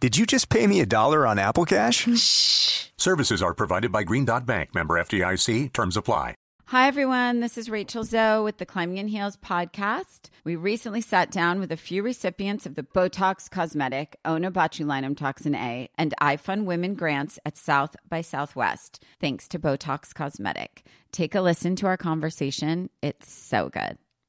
[0.00, 2.08] Did you just pay me a dollar on Apple Cash?
[2.18, 2.86] Shh.
[2.96, 5.74] Services are provided by Green Dot Bank, member FDIC.
[5.74, 6.36] Terms apply.
[6.68, 7.40] Hi, everyone.
[7.40, 10.30] This is Rachel Zoe with the Climbing in Heels podcast.
[10.42, 15.90] We recently sat down with a few recipients of the Botox Cosmetic, Onabotulinum Toxin A,
[15.98, 20.86] and iFund Women grants at South by Southwest, thanks to Botox Cosmetic.
[21.12, 22.88] Take a listen to our conversation.
[23.02, 23.98] It's so good.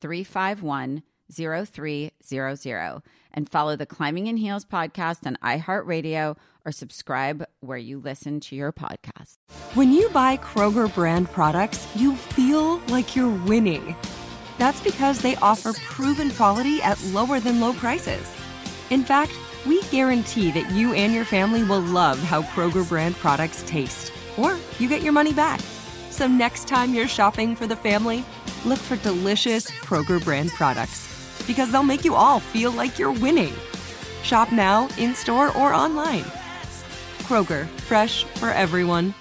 [0.00, 1.02] 351
[1.32, 3.02] 0300
[3.34, 8.56] and follow the Climbing in Heels podcast on iHeartRadio or subscribe where you listen to
[8.56, 9.36] your podcast.
[9.74, 13.94] When you buy Kroger brand products, you feel like you're winning.
[14.58, 18.30] That's because they offer proven quality at lower than low prices.
[18.90, 19.32] In fact,
[19.66, 24.56] we guarantee that you and your family will love how Kroger brand products taste, or
[24.78, 25.60] you get your money back.
[26.10, 28.24] So next time you're shopping for the family,
[28.66, 31.06] look for delicious Kroger brand products
[31.46, 33.54] because they'll make you all feel like you're winning.
[34.22, 36.24] Shop now, in store, or online.
[37.22, 39.14] Kroger, fresh for everyone.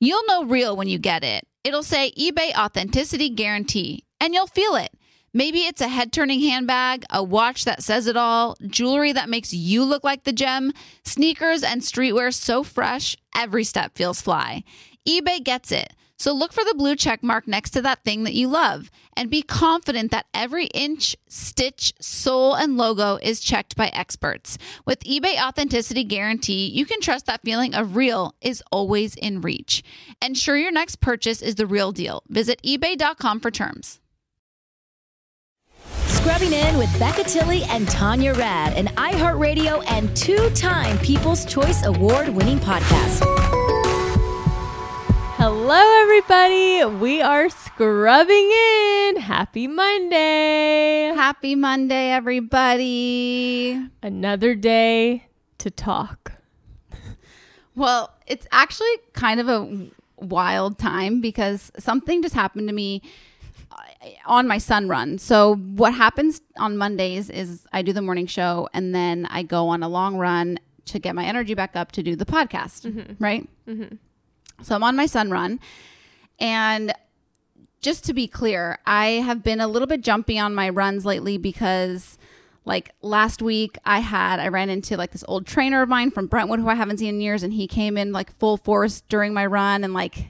[0.00, 1.46] You'll know real when you get it.
[1.64, 4.90] It'll say eBay Authenticity Guarantee, and you'll feel it.
[5.32, 9.52] Maybe it's a head turning handbag, a watch that says it all, jewelry that makes
[9.52, 10.72] you look like the gem,
[11.04, 14.64] sneakers and streetwear so fresh, every step feels fly.
[15.08, 15.92] eBay gets it.
[16.20, 19.30] So look for the blue check mark next to that thing that you love and
[19.30, 24.58] be confident that every inch, stitch, sole, and logo is checked by experts.
[24.84, 29.82] With eBay Authenticity Guarantee, you can trust that feeling of real is always in reach.
[30.20, 32.22] Ensure your next purchase is the real deal.
[32.28, 33.98] Visit eBay.com for terms.
[36.04, 41.86] Scrubbing in with Becca Tilley and Tanya Rad, an iHeartRadio and two time People's Choice
[41.86, 43.39] Award winning podcast.
[45.42, 46.84] Hello, everybody.
[47.00, 49.16] We are scrubbing in.
[49.16, 51.12] Happy Monday.
[51.14, 53.80] Happy Monday, everybody.
[54.02, 56.32] Another day to talk.
[57.74, 63.00] Well, it's actually kind of a wild time because something just happened to me
[63.72, 63.76] uh,
[64.26, 65.16] on my sun run.
[65.16, 69.68] So what happens on Mondays is I do the morning show and then I go
[69.68, 73.24] on a long run to get my energy back up to do the podcast, Mm-hmm.
[73.24, 73.48] right?
[74.62, 75.60] So I'm on my sun run
[76.38, 76.92] and
[77.80, 81.38] just to be clear, I have been a little bit jumpy on my runs lately
[81.38, 82.18] because
[82.64, 86.26] like last week I had I ran into like this old trainer of mine from
[86.26, 89.32] Brentwood who I haven't seen in years and he came in like full force during
[89.32, 90.28] my run and like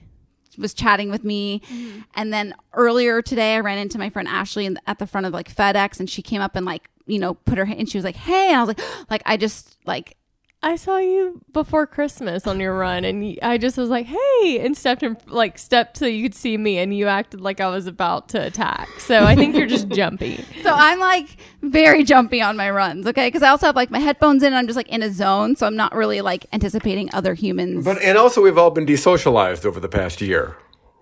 [0.59, 1.61] was chatting with me.
[1.61, 2.01] Mm-hmm.
[2.15, 5.33] And then earlier today I ran into my friend Ashley in, at the front of
[5.33, 7.99] like FedEx and she came up and like, you know, put her hand and she
[7.99, 8.81] was like, "Hey." And I was like
[9.11, 10.17] like I just like
[10.63, 14.77] I saw you before Christmas on your run, and I just was like, "Hey!" and
[14.77, 17.87] stepped in, like stepped so you could see me, and you acted like I was
[17.87, 18.89] about to attack.
[18.99, 20.45] So I think you're just jumpy.
[20.63, 21.29] So I'm like
[21.63, 23.29] very jumpy on my runs, okay?
[23.29, 25.57] Because I also have like my headphones in and I'm just like in a zone.
[25.57, 27.87] So I'm not really like anticipating other humans.
[27.87, 30.59] But and also we've all been desocialized over the past year.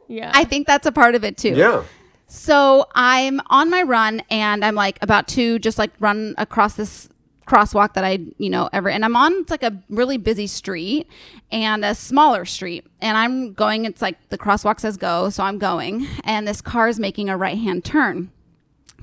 [0.06, 1.54] Yeah, I think that's a part of it too.
[1.54, 1.82] Yeah.
[2.28, 7.08] So I'm on my run and I'm like about to just like run across this
[7.48, 11.08] crosswalk that I, you know, ever and I'm on it's like a really busy street
[11.50, 12.86] and a smaller street.
[13.00, 16.06] And I'm going, it's like the crosswalk says go, so I'm going.
[16.24, 18.30] And this car is making a right hand turn.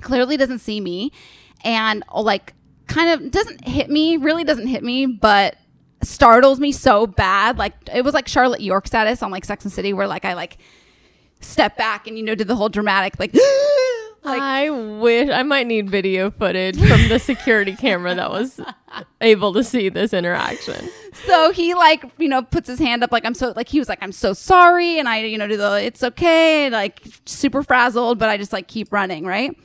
[0.01, 1.12] Clearly doesn't see me
[1.63, 2.53] and oh, like
[2.88, 5.57] kind of doesn't hit me, really doesn't hit me, but
[6.03, 7.57] startles me so bad.
[7.57, 10.33] Like it was like Charlotte York status on like Sex and City where like I
[10.33, 10.57] like
[11.42, 13.36] step back and you know did the whole dramatic like
[14.25, 18.60] I wish I might need video footage from the security camera that was
[19.22, 20.89] able to see this interaction.
[21.25, 23.89] So he like, you know, puts his hand up like I'm so like he was
[23.89, 28.19] like I'm so sorry and I you know do the it's okay like super frazzled
[28.19, 29.56] but I just like keep running, right?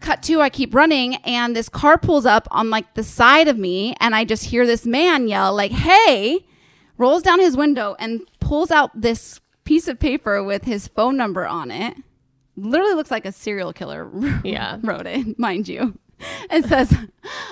[0.00, 3.58] Cut to I keep running and this car pulls up on like the side of
[3.58, 6.44] me and I just hear this man yell like, "Hey!"
[6.98, 11.46] rolls down his window and pulls out this piece of paper with his phone number
[11.46, 11.96] on it.
[12.56, 14.10] Literally looks like a serial killer
[14.44, 14.78] Yeah.
[14.82, 15.98] wrote it, mind you.
[16.48, 16.94] And says,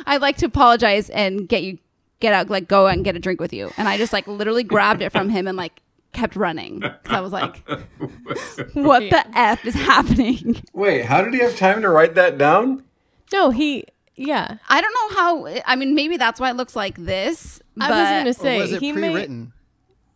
[0.07, 1.79] I'd like to apologize and get you
[2.21, 3.71] get out, like go and get a drink with you.
[3.77, 6.81] And I just like literally grabbed it from him and like kept running.
[6.81, 7.63] Cause I was like,
[8.73, 10.63] what the F is happening?
[10.73, 12.85] Wait, how did he have time to write that down?
[13.33, 13.85] No, he
[14.17, 14.57] yeah.
[14.69, 17.61] I don't know how I mean maybe that's why it looks like this.
[17.79, 19.53] I was gonna say was it he pre-written?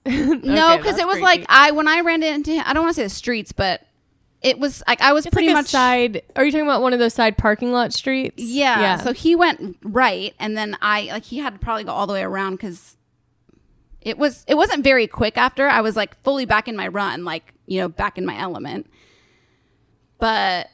[0.07, 1.23] No, because that's it was creepy.
[1.23, 3.83] like I when I ran into him, I don't want to say the streets, but
[4.43, 6.23] it was like I was It's pretty like much side.
[6.37, 8.43] Are you talking about one of those side parking lot streets?
[8.43, 12.07] Yeah, So he went right, and then I like he had to probably go all
[12.07, 12.97] the way around because
[14.01, 15.37] it was it wasn't very quick.
[15.37, 18.39] After I was like fully back in my run, like you know back in my
[18.39, 18.89] element.
[20.19, 20.69] But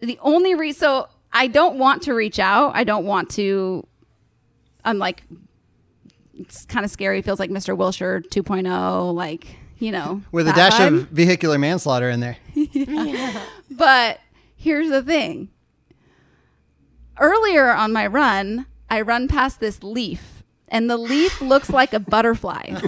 [0.00, 2.74] the only reason, so I don't want to reach out.
[2.74, 3.86] I don't want to.
[4.84, 5.22] I'm like,
[6.34, 7.20] it's kind of scary.
[7.20, 7.76] It feels like Mr.
[7.76, 11.02] Wilshire 2.0, like you know, With a dash vibe.
[11.02, 12.36] of vehicular manslaughter in there.
[13.70, 14.20] But
[14.54, 15.48] here's the thing.
[17.18, 21.98] Earlier on my run, I run past this leaf, and the leaf looks like a
[22.14, 22.66] butterfly.
[22.68, 22.78] you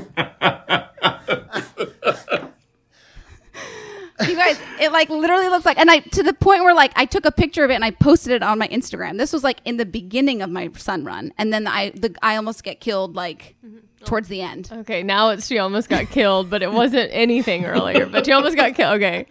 [4.36, 7.24] guys, it like literally looks like, and I to the point where like I took
[7.24, 9.18] a picture of it and I posted it on my Instagram.
[9.18, 12.36] This was like in the beginning of my sun run, and then I the I
[12.36, 13.78] almost get killed like mm-hmm.
[14.04, 14.68] Towards the end.
[14.72, 18.06] Okay, now it's she almost got killed, but it wasn't anything earlier.
[18.06, 18.96] But she almost got killed.
[18.96, 19.26] Okay.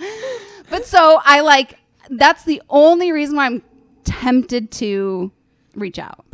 [0.69, 1.77] But so I like
[2.09, 3.61] that's the only reason why I'm
[4.03, 5.31] tempted to
[5.75, 6.25] reach out.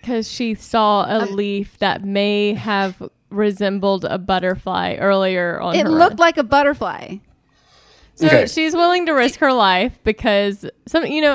[0.00, 5.84] Because she saw a Um, leaf that may have resembled a butterfly earlier on It
[5.84, 6.26] her looked run.
[6.26, 7.16] like a butterfly.
[8.14, 8.46] So Okay.
[8.46, 11.34] she's willing to risk her life because some, you know,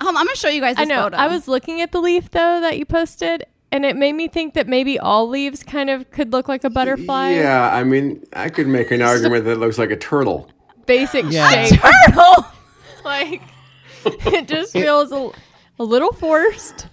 [0.00, 1.02] Um, I'm gonna show you guys I know.
[1.04, 1.16] photo.
[1.16, 3.44] I was looking at the leaf though that you posted,
[3.74, 6.70] and it made me think that maybe all leaves kind of could look like a
[6.70, 7.30] butterfly.
[7.30, 10.48] Yeah, I mean, I could make an argument that it looks like a turtle.
[10.86, 11.50] Basic Yeah.
[11.66, 11.80] shape.
[12.06, 12.46] turtle.
[13.04, 13.42] like
[14.04, 15.30] it just feels a,
[15.80, 16.86] a little forced.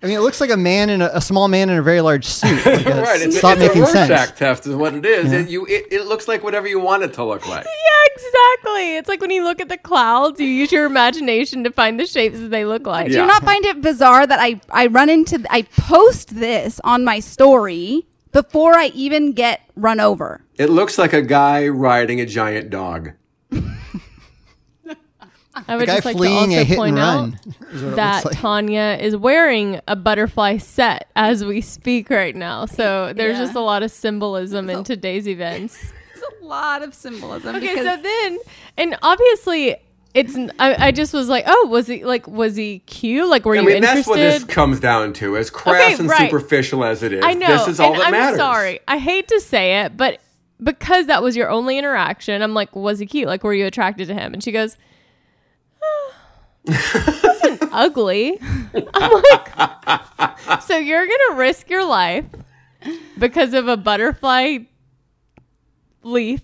[0.00, 2.00] I mean, it looks like a man in a, a small man in a very
[2.00, 2.64] large suit.
[2.66, 4.38] Like right, it's, stop it's a making Rorschach sense.
[4.38, 5.32] test is what it is.
[5.32, 7.66] It, you, it, it looks like whatever you want it to look like.
[7.88, 8.96] Yeah, exactly.
[8.96, 12.06] It's like when you look at the clouds, you use your imagination to find the
[12.06, 13.08] shapes that they look like.
[13.08, 17.04] Do you not find it bizarre that I I run into I post this on
[17.04, 20.42] my story before I even get run over?
[20.56, 23.12] It looks like a guy riding a giant dog.
[25.66, 27.40] I would just like to fleeing also a hit point and out run
[27.72, 28.34] is that like.
[28.38, 32.66] Tanya is wearing a butterfly set as we speak right now.
[32.66, 33.44] So there's Yeah.
[33.44, 35.92] just a lot of symbolism in today's events.
[36.14, 37.54] There's a lot of symbolism.
[37.56, 38.38] Okay, so then,
[38.76, 39.76] and obviously,
[40.14, 40.36] it's.
[40.58, 43.28] I just was like, oh, was he like, was he cute?
[43.28, 43.98] Like, were I you mean, interested?
[43.98, 45.36] that's what this comes down to.
[45.36, 46.28] As crass Okay, and right.
[46.30, 47.46] superficial as it is, I know.
[47.46, 48.38] this is all and that I'm matters.
[48.38, 48.80] sorry.
[48.88, 50.18] I hate to say it, but
[50.60, 53.28] because that was your only interaction, I'm like, was he cute?
[53.28, 54.34] Like, were you attracted to him?
[54.34, 54.87] And she goes, "Ah, he
[56.68, 58.38] wasn't ugly.
[58.94, 62.24] I'm like, so you're gonna risk your life
[63.18, 64.58] because of a butterfly
[66.02, 66.42] leaf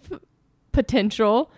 [0.72, 1.50] potential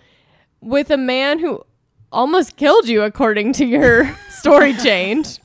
[0.61, 1.65] with a man who
[2.13, 5.39] almost killed you, according to your story change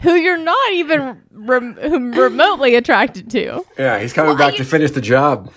[0.00, 1.74] who you're not even rem-
[2.12, 3.62] remotely attracted to.
[3.78, 5.52] Yeah, he's coming Well, back to finish the job.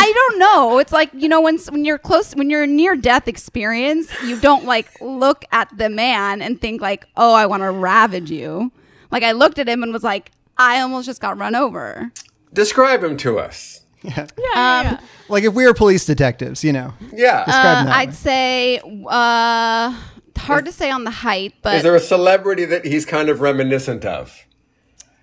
[0.00, 0.78] I don't know.
[0.78, 4.64] It's like you know when when you're close when you're near death experience, you don't
[4.64, 8.70] like look at the man and think like, "Oh, I want to ravage you."
[9.10, 12.12] Like I looked at him and was like, "I almost just got run over."
[12.52, 13.84] Describe him to us.
[14.02, 15.00] Yeah, yeah, yeah.
[15.28, 16.94] Like if we were police detectives, you know.
[17.12, 17.44] Yeah.
[17.44, 18.14] Describe Uh, I'd way.
[18.14, 19.92] say uh,
[20.38, 23.40] hard to say on the height, but is there a celebrity that he's kind of
[23.40, 24.44] reminiscent of?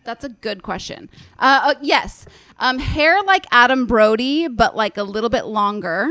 [0.04, 1.10] That's a good question.
[1.40, 2.26] Uh, uh, yes,
[2.60, 6.10] um, hair like Adam Brody, but like a little bit longer,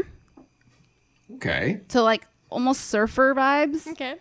[1.37, 1.81] Okay.
[1.89, 3.87] so like almost surfer vibes.
[3.87, 4.17] Okay.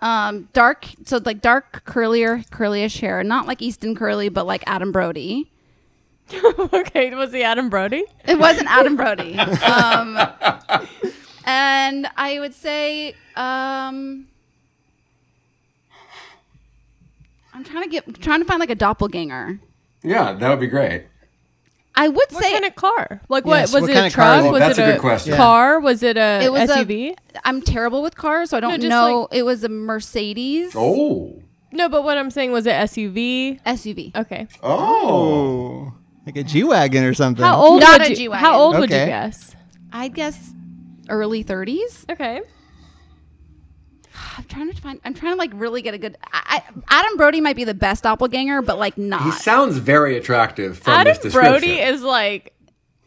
[0.00, 4.92] Um, dark, so like dark curlier, curlyish hair, not like Easton Curly, but like Adam
[4.92, 5.50] Brody.
[6.32, 8.04] okay, was he Adam Brody?
[8.26, 9.36] It wasn't Adam Brody.
[9.62, 10.18] Um,
[11.44, 14.26] and I would say, um,
[17.52, 19.58] I'm trying to get, trying to find like a doppelganger.
[20.02, 21.04] Yeah, that would be great.
[22.00, 23.20] I would What say kind of car?
[23.28, 23.94] Like Yes, what was what it?
[23.94, 24.38] kind A of car truck?
[24.40, 24.50] is it?
[24.52, 25.36] Was That's it a good question.
[25.36, 25.80] Car?
[25.80, 27.10] Was it a it was SUV?
[27.34, 27.46] a.
[27.48, 29.28] I'm terrible with cars, so I don't just know.
[29.30, 31.42] it was a Mercedes Oh.
[31.72, 33.60] no, but what I'm saying was it SUV.
[33.64, 34.16] SUV.
[34.16, 34.48] Okay.
[34.62, 34.70] Oh.
[35.90, 35.94] oh.
[36.26, 37.44] like a G wagon or something.
[37.44, 37.80] How old?
[37.80, 38.44] Not would a you, G-Wagon.
[38.44, 39.06] How old would you Okay.
[39.06, 39.54] guess?
[39.92, 40.54] I'd guess
[41.08, 42.08] early 30s.
[42.10, 42.40] Okay.
[44.36, 45.00] I'm trying to find.
[45.04, 46.16] I'm trying to like really get a good.
[46.32, 49.22] I, I, Adam Brody might be the best doppelganger, but like not.
[49.22, 51.52] He sounds very attractive from Adam this description.
[51.52, 52.52] Brody is like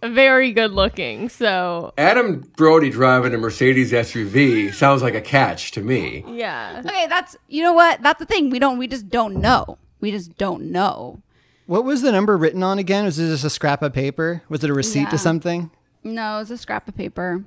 [0.02, 1.30] very good looking.
[1.30, 6.24] So Adam Brody driving a Mercedes SUV sounds like a catch to me.
[6.28, 6.82] yeah.
[6.86, 8.02] okay, that's you know what?
[8.02, 8.50] That's the thing.
[8.50, 8.78] We don't.
[8.78, 9.78] We just don't know.
[10.00, 11.22] We just don't know.
[11.66, 13.06] What was the number written on again?
[13.06, 14.44] Was it just a scrap of paper?
[14.50, 15.10] Was it a receipt Yeah.
[15.12, 15.72] to something?
[16.04, 17.44] No, it's a scrap of paper.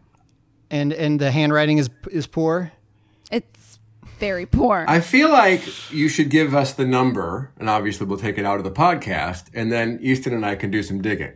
[0.71, 2.73] And and the handwriting is is poor.
[4.19, 4.85] Very poor.
[4.89, 8.59] I feel like you should give us the number, and obviously we'll take it out
[8.59, 11.33] of the podcast, and then Easton and I can do some digging.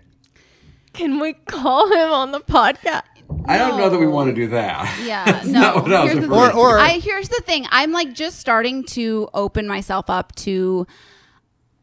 [0.92, 3.02] Can we call him on the podcast?
[3.46, 5.02] I don't know that we want to do that.
[5.04, 5.60] Yeah, no.
[5.60, 6.38] not what I was Here's the thing.
[6.38, 7.66] Or- or- I here's the thing.
[7.70, 10.86] I'm like just starting to open myself up to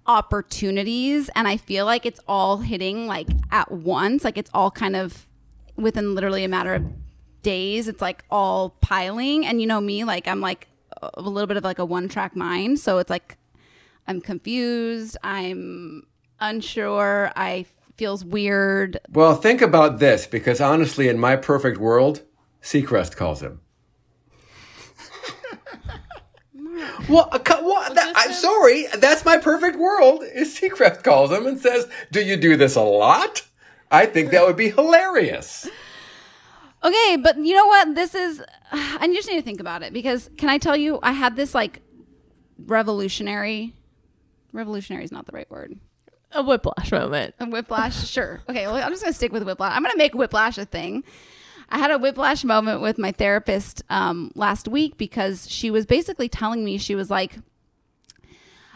[0.08, 4.24] opportunities, and I feel like it's all hitting like at once.
[4.24, 5.28] Like it's all kind of
[5.76, 6.84] within literally a matter of
[7.44, 7.88] days.
[7.88, 10.68] It's like all piling, and you know me, like I'm like
[11.02, 12.80] a little bit of like a one track mind.
[12.80, 13.38] So it's like
[14.08, 15.18] I'm confused.
[15.24, 16.04] I'm
[16.40, 17.32] unsure.
[17.36, 19.00] I feels weird.
[19.12, 22.22] Well, think about this, because honestly, in my perfect world,
[22.62, 23.62] Seacrest calls him.
[27.10, 27.96] Well, what?
[27.96, 28.86] That, I'm sorry.
[28.98, 30.24] That's my perfect world.
[30.24, 33.44] Is Seacrest calls him and says, "Do you do this a lot?"
[33.90, 35.70] I think that would be hilarious.
[36.84, 37.96] Okay, but you know what?
[37.96, 38.44] This is.
[38.72, 41.00] I just need to think about it because can I tell you?
[41.02, 41.82] I had this like
[42.58, 43.74] revolutionary.
[44.54, 45.80] Revolutionary is not the right word.
[46.34, 47.36] A whiplash moment.
[47.40, 48.42] A whiplash, sure.
[48.50, 49.76] Okay, well, I'm just gonna stick with whiplash.
[49.76, 51.04] I'm gonna make whiplash a thing.
[51.70, 56.30] I had a whiplash moment with my therapist um, last week because she was basically
[56.30, 57.40] telling me she was like,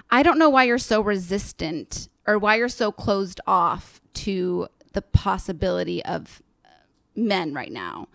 [0.09, 5.01] "I don't know why you're so resistant or why you're so closed off to the
[5.01, 6.41] possibility of
[7.15, 8.07] men right now."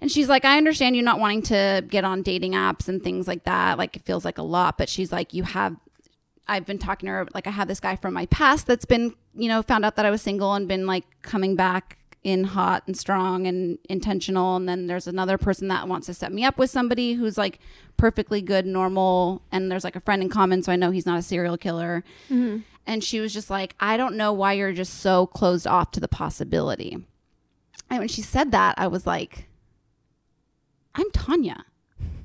[0.00, 3.26] And she's like, I understand you not wanting to get on dating apps and things
[3.26, 3.78] like that.
[3.78, 5.74] Like, it feels like a lot, but she's like, you have
[6.48, 9.14] I've been talking to her like I have this guy from my past that's been,
[9.34, 12.82] you know, found out that I was single and been like coming back in hot
[12.86, 16.58] and strong and intentional and then there's another person that wants to set me up
[16.58, 17.60] with somebody who's like
[17.96, 21.18] perfectly good normal and there's like a friend in common so I know he's not
[21.18, 22.02] a serial killer.
[22.30, 22.58] Mm-hmm.
[22.86, 26.00] And she was just like, "I don't know why you're just so closed off to
[26.00, 27.04] the possibility."
[27.90, 29.48] And when she said that, I was like,
[30.94, 31.64] "I'm Tanya."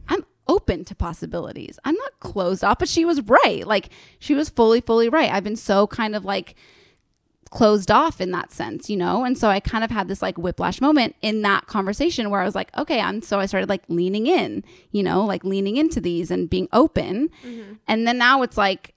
[0.08, 1.80] I'm open to possibilities.
[1.86, 3.66] I'm not closed off, but she was right.
[3.66, 3.90] Like
[4.20, 5.32] she was fully, fully right.
[5.32, 6.56] I've been so kind of like
[7.54, 9.24] closed off in that sense, you know?
[9.24, 12.46] And so I kind of had this like whiplash moment in that conversation where I
[12.46, 16.02] was like, okay, I'm so I started like leaning in, you know, like leaning into
[16.02, 17.30] these and being open.
[17.46, 17.74] Mm-hmm.
[17.88, 18.96] And then now it's like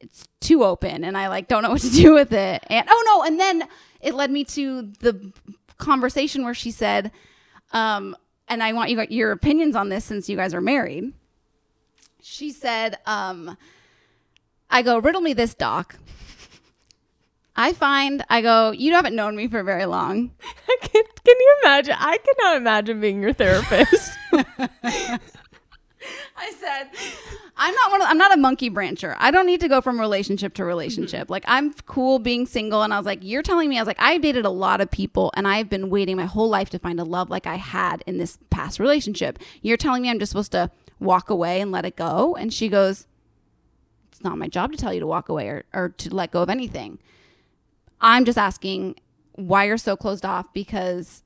[0.00, 2.64] it's too open and I like don't know what to do with it.
[2.66, 3.68] And oh no, and then
[4.00, 5.32] it led me to the
[5.84, 7.12] conversation where she said,
[7.72, 8.16] um,
[8.48, 11.12] and I want you your opinions on this since you guys are married.
[12.22, 13.56] She said, um,
[14.70, 15.96] I go, riddle me this, doc.
[17.56, 20.32] I find, I go, you haven't known me for very long.
[20.80, 21.94] can, can you imagine?
[21.98, 24.12] I cannot imagine being your therapist.
[26.36, 26.88] I said,
[27.56, 29.14] I'm not one of, I'm not a monkey brancher.
[29.18, 31.30] I don't need to go from relationship to relationship.
[31.30, 34.00] Like I'm cool being single and I was like, you're telling me I was like
[34.00, 37.00] I've dated a lot of people and I've been waiting my whole life to find
[37.00, 39.38] a love like I had in this past relationship.
[39.62, 40.70] You're telling me I'm just supposed to
[41.00, 42.34] walk away and let it go?
[42.34, 43.06] And she goes,
[44.10, 46.42] It's not my job to tell you to walk away or, or to let go
[46.42, 46.98] of anything.
[48.00, 48.96] I'm just asking
[49.32, 51.22] why you're so closed off because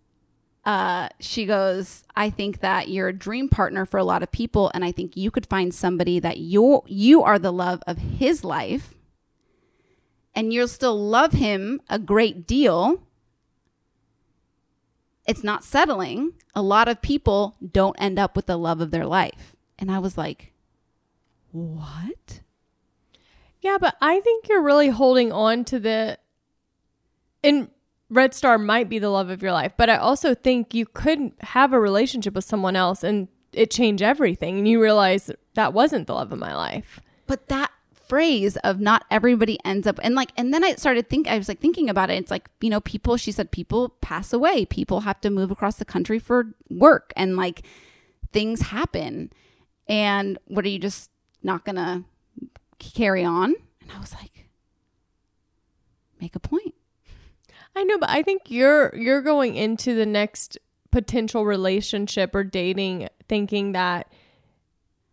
[0.69, 4.71] uh, she goes, I think that you're a dream partner for a lot of people,
[4.75, 8.45] and I think you could find somebody that you you are the love of his
[8.45, 8.93] life,
[10.35, 13.01] and you'll still love him a great deal.
[15.27, 16.35] It's not settling.
[16.55, 19.57] A lot of people don't end up with the love of their life.
[19.79, 20.53] And I was like,
[21.51, 22.41] what?
[23.63, 26.19] yeah, but I think you're really holding on to the.
[27.43, 27.71] And
[28.11, 31.33] Red Star might be the love of your life, but I also think you could
[31.41, 36.07] have a relationship with someone else and it change everything, and you realize that wasn't
[36.07, 37.01] the love of my life.
[37.27, 41.29] but that phrase of not everybody ends up and like and then i started think
[41.29, 42.15] i was like thinking about it.
[42.15, 44.65] It's like you know people she said people pass away.
[44.65, 47.67] People have to move across the country for work and like
[48.33, 49.31] things happen.
[49.87, 51.11] And what are you just
[51.43, 52.05] not gonna
[52.79, 53.55] carry on?
[53.83, 54.49] And i was like
[56.19, 56.75] make a point
[57.77, 60.59] I know, but I think you're you're going into the next
[60.91, 64.11] potential relationship or dating thinking that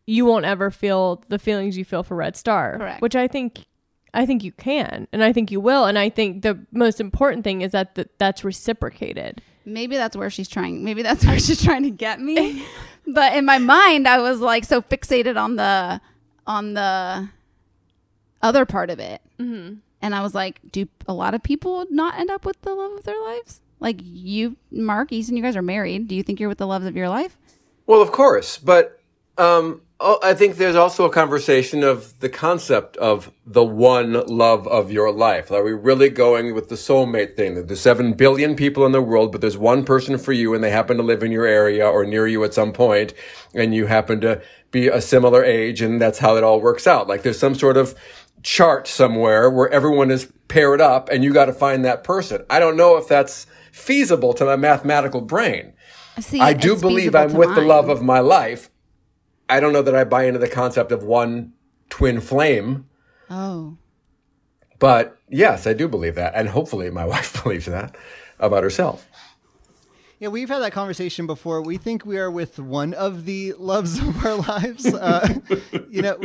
[0.07, 2.77] you won't ever feel the feelings you feel for Red Star.
[2.77, 3.01] Correct.
[3.01, 3.65] Which I think
[4.13, 7.43] I think you can and I think you will and I think the most important
[7.43, 9.41] thing is that th- that's reciprocated.
[9.65, 10.83] Maybe that's where she's trying.
[10.83, 12.65] Maybe that's where she's trying to get me.
[13.07, 15.99] but in my mind, I was like so fixated on the
[16.47, 17.27] on the
[18.41, 19.75] other part of it, Mm-hmm.
[20.01, 22.93] And I was like, do a lot of people not end up with the love
[22.93, 23.61] of their lives?
[23.79, 26.07] Like you, Mark Easton, you guys are married.
[26.07, 27.37] Do you think you're with the love of your life?
[27.87, 28.99] Well, of course, but
[29.37, 34.67] um, oh, I think there's also a conversation of the concept of the one love
[34.67, 35.51] of your life.
[35.51, 37.65] Are we really going with the soulmate thing?
[37.65, 40.71] There's seven billion people in the world, but there's one person for you, and they
[40.71, 43.13] happen to live in your area or near you at some point,
[43.53, 47.07] and you happen to be a similar age, and that's how it all works out.
[47.07, 47.95] Like there's some sort of
[48.45, 52.45] chart somewhere where everyone is paired up, and you got to find that person.
[52.49, 55.73] I don't know if that's feasible to my mathematical brain.
[56.19, 58.69] See, I do believe I'm to with the love of my life.
[59.49, 61.53] I don't know that I buy into the concept of one
[61.89, 62.85] twin flame,
[63.29, 63.77] Oh,
[64.77, 66.33] but yes, I do believe that.
[66.35, 67.95] And hopefully my wife believes that
[68.39, 69.07] about herself.
[70.19, 71.61] Yeah, we've had that conversation before.
[71.61, 74.85] We think we are with one of the loves of our lives.
[74.85, 75.39] Uh,
[75.89, 76.17] you know,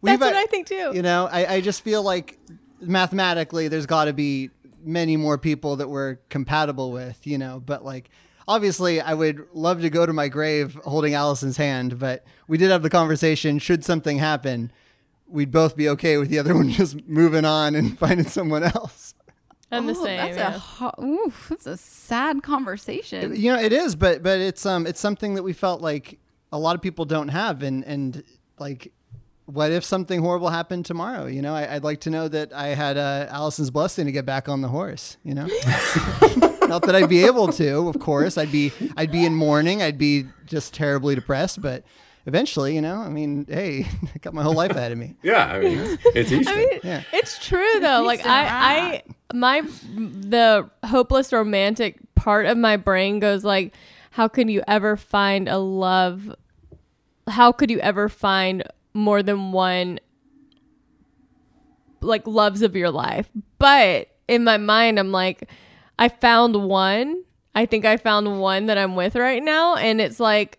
[0.00, 0.92] we've That's what I think too.
[0.94, 2.38] You know, I, I just feel like
[2.80, 4.50] mathematically there's got to be
[4.82, 8.10] many more people that we're compatible with, you know, but like
[8.46, 12.70] obviously I would love to go to my grave holding Allison's hand, but we did
[12.70, 14.72] have the conversation should something happen,
[15.26, 19.14] we'd both be okay with the other one just moving on and finding someone else.
[19.70, 20.16] I'm the Oh, same.
[20.16, 20.54] That's yeah.
[20.54, 23.36] a ho- oof, that's a sad conversation.
[23.36, 26.18] You know, it is, but but it's um it's something that we felt like
[26.50, 28.24] a lot of people don't have, and and
[28.58, 28.92] like,
[29.48, 31.24] what if something horrible happened tomorrow?
[31.26, 34.26] You know, I, I'd like to know that I had uh, Allison's blessing to get
[34.26, 35.16] back on the horse.
[35.24, 35.46] You know,
[36.66, 37.88] not that I'd be able to.
[37.88, 39.82] Of course, I'd be I'd be in mourning.
[39.82, 41.84] I'd be just terribly depressed, but.
[42.26, 45.14] Eventually, you know, I mean, hey, I got my whole life ahead of me.
[45.22, 46.52] Yeah, I mean, it's Easter.
[46.52, 47.02] I mean, Yeah.
[47.10, 48.02] it's true though.
[48.02, 49.60] Like Feast and I, I, my,
[49.94, 53.72] the hopeless romantic part of my brain goes like,
[54.10, 56.34] how could you ever find a love?
[57.28, 58.62] How could you ever find
[58.98, 60.00] more than one,
[62.00, 63.28] like loves of your life?
[63.58, 65.48] But in my mind, I'm like,
[65.98, 67.24] I found one.
[67.54, 70.58] I think I found one that I'm with right now, and it's like,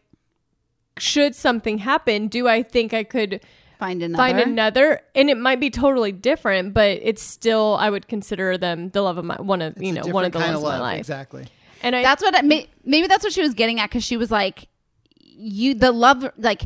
[0.97, 3.41] should something happen, do I think I could?
[3.79, 4.21] Find another.
[4.21, 8.89] find another and it might be totally different but it's still i would consider them
[8.89, 10.63] the love of my one of you It's a know one of the loves of
[10.63, 11.47] my life exactly.
[11.81, 14.29] and i that's what I, maybe that's what she was getting at because she was
[14.29, 14.67] like
[15.13, 16.63] you the love like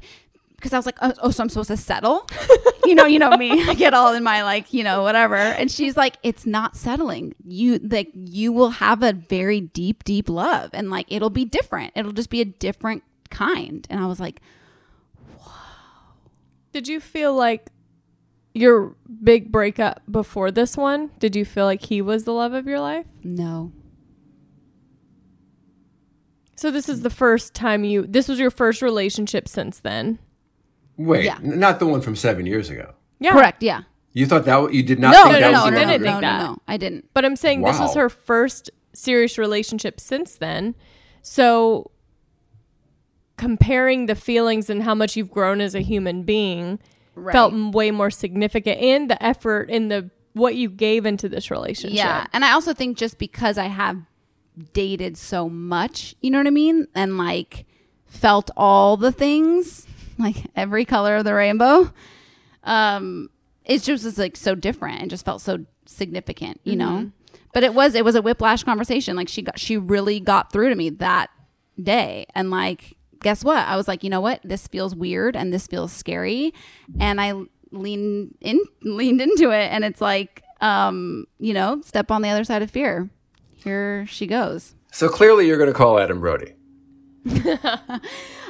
[0.64, 2.28] because I was like oh, oh so I'm supposed to settle?
[2.86, 3.64] You know you know me.
[3.64, 5.38] I get all in my like you know whatever.
[5.38, 7.34] And she's like it's not settling.
[7.46, 11.94] You like you will have a very deep deep love and like it'll be different.
[11.96, 13.88] It'll just be a different kind.
[13.90, 14.42] And I was like
[16.74, 17.70] did you feel like
[18.54, 22.68] your big breakup before this one did you feel like he was the love of
[22.68, 23.06] your life?
[23.24, 23.72] No.
[26.58, 30.20] So this is the first time you this was your first relationship since then
[31.06, 31.38] Wait, Yeah.
[31.44, 32.94] n- not the one from seven years ago.
[33.20, 33.82] yeah correct yeah
[34.14, 35.82] You thought that you did not no think no that no was no the no
[35.82, 36.44] I no, didn't of no, think that.
[36.44, 40.76] no I didn't but i'm saying this was her first serious relationship since then
[41.22, 41.90] so
[43.38, 46.80] comparing the feelings and how much you've grown as a human being
[47.32, 47.58] felt Right.
[47.60, 51.96] m- way more significant and the effort in the what you gave into this relationship.
[51.98, 52.26] Yeah.
[52.34, 53.98] And I also think just because I have
[54.74, 56.88] dated so much, you know what I mean?
[56.96, 57.66] And like
[58.08, 59.86] felt all the things,
[60.18, 61.92] like every color of the rainbow,
[62.64, 63.30] um,
[63.66, 67.12] it's just was like so different and just felt so significant, you know?
[67.54, 69.16] But it was it was a whiplash conversation.
[69.16, 71.30] Like she got she really got through to me that
[71.82, 72.26] day.
[72.36, 73.66] And like guess what?
[73.66, 74.42] I was like, you know what?
[74.44, 76.54] This feels weird and this feels scary.
[77.00, 77.34] And I
[77.72, 82.44] leaned in leaned into it and it's like um, you know, step on the other
[82.44, 83.10] side of fear.
[83.54, 84.76] Here she goes.
[84.92, 86.54] So clearly you're going to call Adam Brody.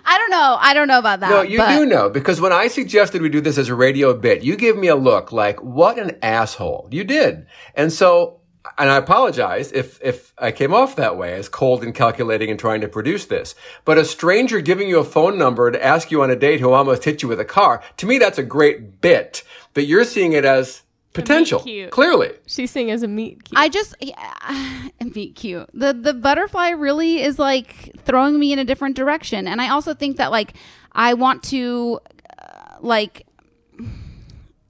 [0.05, 0.57] I don't know.
[0.59, 1.29] I don't know about that.
[1.29, 4.13] No, you but- do know because when I suggested we do this as a radio
[4.13, 6.87] bit, you gave me a look like, what an asshole.
[6.91, 7.45] You did.
[7.75, 8.41] And so,
[8.77, 12.59] and I apologize if, if I came off that way as cold and calculating and
[12.59, 13.55] trying to produce this.
[13.83, 16.71] But a stranger giving you a phone number to ask you on a date who
[16.71, 19.43] almost hit you with a car, to me, that's a great bit.
[19.73, 20.82] But you're seeing it as
[21.13, 21.59] potential.
[21.61, 21.91] cute.
[21.91, 22.31] Clearly.
[22.47, 23.57] She's seeing as a meet cute.
[23.57, 25.69] I just yeah, and be cute.
[25.73, 29.93] The the butterfly really is like throwing me in a different direction, and I also
[29.93, 30.53] think that like
[30.91, 31.99] I want to
[32.39, 33.25] uh, like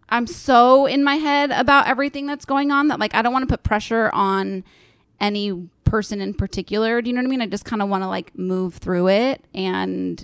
[0.10, 3.47] I'm so in my head about everything that's going on that like I don't want
[3.47, 4.63] to put pressure on
[5.19, 7.01] any person in particular.
[7.01, 7.41] Do you know what I mean?
[7.41, 10.23] I just kind of want to like move through it and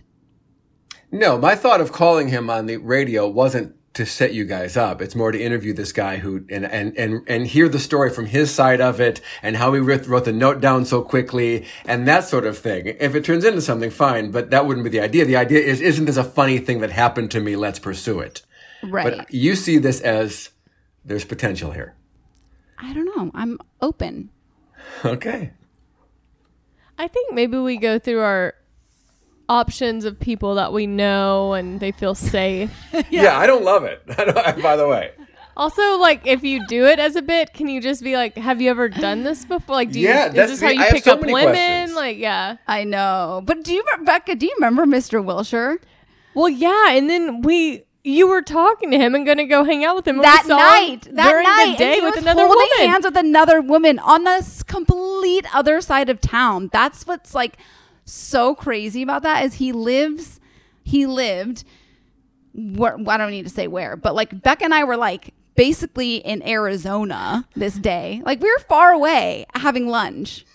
[1.12, 5.02] No, my thought of calling him on the radio wasn't to set you guys up.
[5.02, 8.28] It's more to interview this guy who and and and and hear the story from
[8.28, 12.08] his side of it and how he wrote, wrote the note down so quickly and
[12.08, 12.96] that sort of thing.
[13.00, 15.26] If it turns into something, fine, but that wouldn't be the idea.
[15.26, 17.56] The idea is, isn't this a funny thing that happened to me?
[17.56, 18.44] Let's pursue it.
[18.84, 19.18] right.
[19.18, 20.50] But you see this as
[21.04, 21.96] there's potential here.
[22.78, 23.32] I don't know.
[23.34, 24.30] I'm open.
[25.06, 25.52] Okay.
[26.98, 28.56] I think maybe we go through our
[29.50, 32.72] options of people that we know and they feel safe.
[33.10, 34.02] Yeah, I don't love it.
[34.18, 35.12] Don't, by the way.
[35.58, 38.62] Also, like if you do it as a bit, can you just be like, "Have
[38.62, 40.90] you ever done this before?" Like, do you, Yeah, is this the- how you I
[40.92, 41.44] pick so up women?
[41.44, 41.94] questions.
[41.96, 42.58] Like, yeah.
[42.68, 43.42] I know.
[43.44, 45.22] But do you, Becca, do you remember Mr.
[45.24, 45.80] Wilshire?
[46.34, 49.96] Well, yeah, and then we, you were talking to him and gonna go hang out
[49.98, 52.02] with him and we that saw night, him that during night, the and day he
[52.02, 52.90] with was another holding woman.
[52.94, 56.70] hands with another woman on the s- complete other side of town.
[56.72, 57.58] That's what's like
[58.12, 60.40] so crazy about that is he lives,
[60.84, 61.64] he lived.
[62.54, 66.16] Where, I don't need to say where, but like Becca and I were like basically
[66.18, 68.22] in Arizona this day.
[68.26, 70.46] Like we were far away having lunch.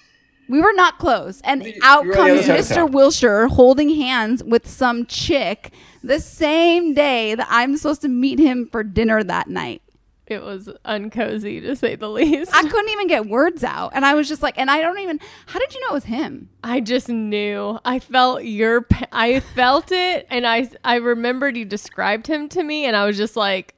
[0.48, 1.40] We were not close.
[1.44, 2.92] And out you were on the comes side of Mr.
[2.92, 8.66] Wilshire holding hands with some chick the same day that I'm supposed to meet him
[8.66, 9.82] for dinner that night.
[10.26, 12.54] It was uncozy to say the least.
[12.54, 13.92] I couldn't even get words out.
[13.94, 16.04] And I was just like, and I don't even, how did you know it was
[16.04, 16.48] him?
[16.64, 17.78] I just knew.
[17.84, 18.86] I felt your.
[19.12, 23.18] I felt it, and I I remembered you described him to me, and I was
[23.18, 23.74] just like,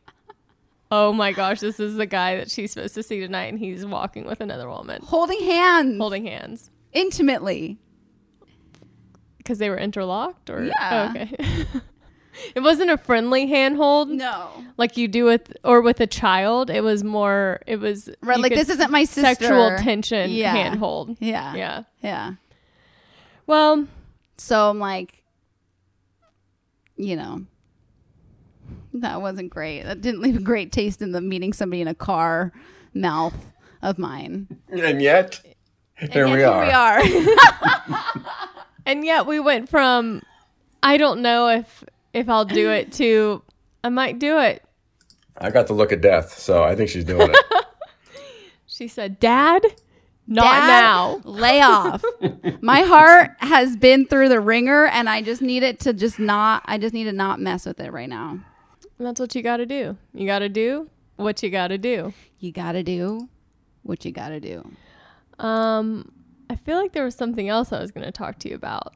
[0.92, 3.84] "Oh my gosh, this is the guy that she's supposed to see tonight, and he's
[3.84, 5.98] walking with another woman, Holding hands.
[5.98, 7.78] holding hands, Intimately.
[9.38, 11.12] because they were interlocked, or Yeah.
[11.16, 11.66] Oh, okay."
[12.54, 14.50] it wasn't a friendly handhold, No.
[14.76, 16.70] like you do with or with a child.
[16.70, 17.60] It was more.
[17.66, 19.22] It was Right, like, this isn't my sister.
[19.46, 20.52] Sexual tension Yeah.
[20.52, 21.16] handhold.
[21.20, 21.54] Yeah.
[21.54, 21.82] Yeah.
[22.02, 22.32] Yeah.
[23.46, 23.86] Well,
[24.38, 25.22] So I'm like,
[26.96, 27.42] you know,
[28.94, 29.82] that wasn't great.
[29.84, 32.52] That didn't leave a great taste in the meeting somebody in a car
[32.94, 34.46] mouth of mine.
[34.70, 35.40] And yet,
[36.12, 36.64] here And we are.
[37.02, 38.04] Here we are.
[38.86, 40.22] and yet we went from
[40.82, 41.82] I don't know if
[42.16, 43.42] if I'll do it to
[43.84, 44.64] I might do it.
[45.38, 47.36] I got the look of death, so I think she's doing it.
[48.68, 49.64] She said, "Dad,
[50.26, 52.04] not Dad, now." Lay off.
[52.60, 56.62] My heart has been through the ringer and I just need it to just not
[56.66, 58.32] I just need to not mess with it right now.
[58.32, 59.96] And that's what you got to do.
[60.12, 62.12] You got to do what you got to do.
[62.38, 63.30] You gotta do
[63.82, 64.68] what you gotta do.
[65.38, 66.12] Um,
[66.50, 68.94] I feel like there was something else I was going to talk to you about.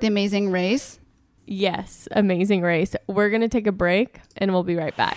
[0.00, 0.98] The amazing race.
[1.46, 2.94] Yes, Amazing Race.
[3.06, 5.16] We're going to take a break and we'll be right back.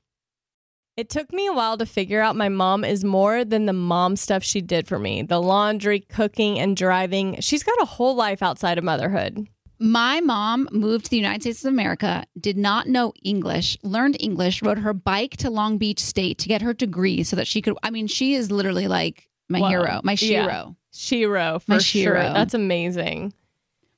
[0.97, 4.15] It took me a while to figure out my mom is more than the mom
[4.17, 7.39] stuff she did for me the laundry, cooking, and driving.
[7.39, 9.47] She's got a whole life outside of motherhood.
[9.79, 14.61] My mom moved to the United States of America, did not know English, learned English,
[14.61, 17.75] rode her bike to Long Beach State to get her degree so that she could.
[17.81, 19.69] I mean, she is literally like my Wow.
[19.69, 20.45] hero, my Yeah.
[20.45, 20.75] shero.
[20.93, 22.15] Shero, for My sure.
[22.15, 22.33] Shero.
[22.33, 23.33] That's amazing.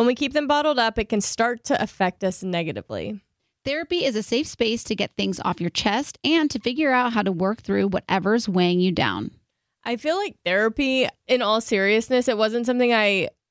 [0.00, 3.20] When we keep them bottled up, it can start to affect us negatively.
[3.66, 7.12] Therapy is a safe space to get things off your chest and to figure out
[7.12, 9.32] how to work through whatever's weighing you down.
[9.84, 13.28] I feel like therapy, in all seriousness, it wasn't something I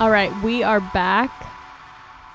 [0.00, 1.30] All right, we are back.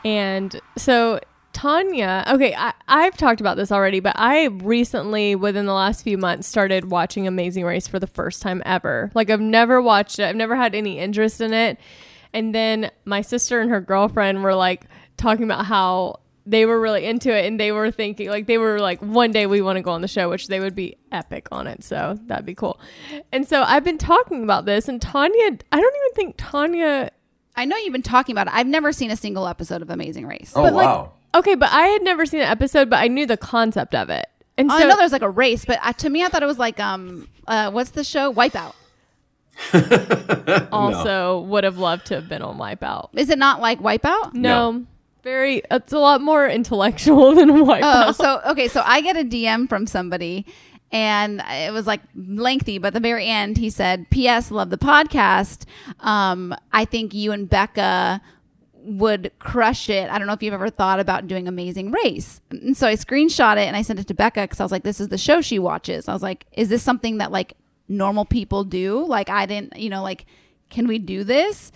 [0.03, 1.19] And so
[1.51, 6.15] Tanya, okay, I, I've talked about this already, but I recently, within the last few
[6.15, 9.09] months, started watching Amazing Race for the first time ever.
[9.15, 11.79] Like, I've never watched it, I've never had any interest in it.
[12.33, 14.85] And then my sister and her girlfriend were like
[15.17, 18.77] talking about how they were really into it and they were thinking, like, they were
[18.77, 21.47] like, one day we want to go on the show, which they would be epic
[21.51, 21.83] on it.
[21.83, 22.79] So that'd be cool.
[23.31, 27.09] And so I've been talking about this, and Tanya, I don't even think Tanya.
[27.57, 28.53] I know you've been talking about it.
[28.53, 30.51] I've never seen a single episode of Amazing Race.
[30.55, 31.11] Oh, But, like, wow.
[31.33, 34.25] Okay, but I had never seen an episode, but I knew the concept of it.
[34.57, 36.41] And Oh, so I know there's like a race, but uh, to me, I thought
[36.43, 38.33] it was like um, uh, what's the show?
[38.33, 38.73] Wipeout.
[40.71, 43.09] also would have loved to have been on Wipeout.
[43.13, 44.33] Is it not like Wipeout?
[44.33, 44.85] No,
[45.23, 45.61] very.
[45.71, 48.07] It's a lot more intellectual than Wipeout.
[48.07, 50.45] Oh, so okay, so I get a DM from somebody,
[50.95, 54.49] and it was like lengthy, but the very end, he said, "P.S.
[54.49, 55.65] Love the podcast.
[55.99, 58.21] Um, I think you and Becca."
[58.87, 60.11] would crush it.
[60.11, 62.39] I don't know if you've ever thought about doing Amazing Race.
[62.51, 64.83] And so I screenshot it and I sent it to Becca because I was like,
[64.83, 66.07] this is the show she watches.
[66.07, 67.53] I was like, is this something that like
[67.87, 69.03] normal people do?
[69.03, 70.27] Like, I didn't, you know, like,
[70.69, 71.71] can we do this?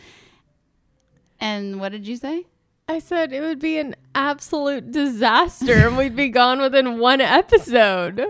[1.39, 2.45] And what did you say?
[2.87, 8.23] I said it would be an absolute disaster and we'd be gone within one episode.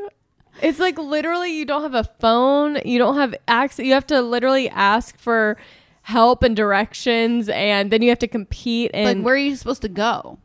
[0.62, 4.22] It's like literally you don't have a phone, you don't have access, you have to
[4.22, 5.58] literally ask for
[6.02, 9.82] help and directions and then you have to compete and like, where are you supposed
[9.84, 10.40] to go?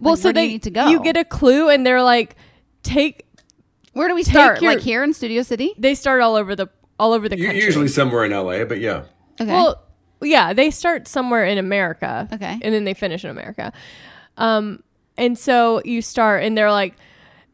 [0.00, 0.88] well Like, so where do they you need to go?
[0.88, 2.36] you get a clue and they're like
[2.82, 3.26] take
[3.94, 4.60] Where do we take start?
[4.62, 5.72] your- like here in Studio City?
[5.78, 7.62] they start all over the all over the country.
[7.62, 9.04] Usually somewhere in LA, but yeah.
[9.38, 9.52] Okay.
[9.52, 9.82] Well,
[10.22, 12.26] yeah, they start somewhere in America.
[12.32, 12.58] Okay.
[12.62, 13.70] And then they finish in America.
[14.38, 14.82] Um,
[15.18, 16.94] and so you start, and they're like,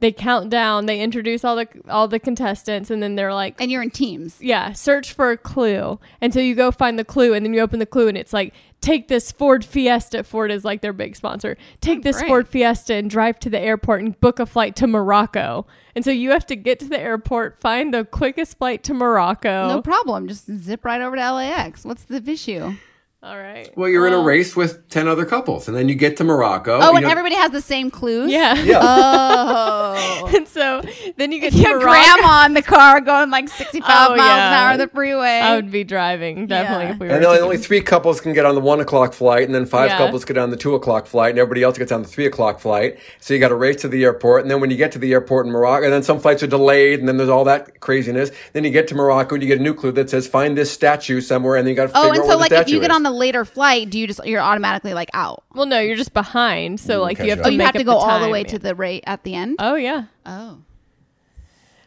[0.02, 3.70] they count down, they introduce all the all the contestants, and then they're like, and
[3.70, 4.36] you're in teams.
[4.40, 6.00] yeah, search for a clue.
[6.20, 8.32] And so you go find the clue, and then you open the clue, and it's
[8.32, 10.24] like, take this Ford Fiesta.
[10.24, 11.56] Ford is like their big sponsor.
[11.80, 12.28] Take oh, this great.
[12.28, 15.66] Ford Fiesta and drive to the airport and book a flight to Morocco.
[15.94, 19.68] And so you have to get to the airport, find the quickest flight to Morocco.
[19.68, 20.26] No problem.
[20.26, 21.84] Just zip right over to LAX.
[21.84, 22.74] What's the issue?
[23.24, 23.70] All right.
[23.76, 26.80] Well, you're in a race with 10 other couples, and then you get to Morocco.
[26.82, 28.32] Oh, you and know- everybody has the same clues.
[28.32, 28.54] Yeah.
[28.54, 28.80] Yeah.
[28.82, 30.28] Oh.
[30.36, 30.82] and so
[31.16, 31.90] then you get to Your Morocco.
[31.92, 35.38] grandma in the car going like 65 Oh, miles an hour on the freeway.
[35.38, 37.14] I would be driving definitely if we were.
[37.14, 39.90] And only, only three couples can get on the one o'clock flight, and then five
[39.90, 39.98] Yeah.
[39.98, 42.58] couples get on the two o'clock flight, and everybody else gets on the three o'clock
[42.58, 42.98] flight.
[43.20, 45.12] So you got to race to the airport, and then when you get to the
[45.12, 48.32] airport in Morocco, and then some flights are delayed, and then there's all that craziness.
[48.52, 50.72] Then you get to Morocco, and you get a new clue that says find this
[50.72, 52.56] statue somewhere, and then you got to oh, figure and out so where like the
[52.56, 55.44] if statue you get on the later flight, do you just you're automatically like out?
[55.54, 56.80] well, no, you're just behind.
[56.80, 57.46] So like catch you have to.
[57.46, 58.48] Oh, you make have to up go all the way yeah.
[58.48, 59.56] to the rate at the end.
[59.58, 60.04] Oh yeah.
[60.26, 60.58] Oh.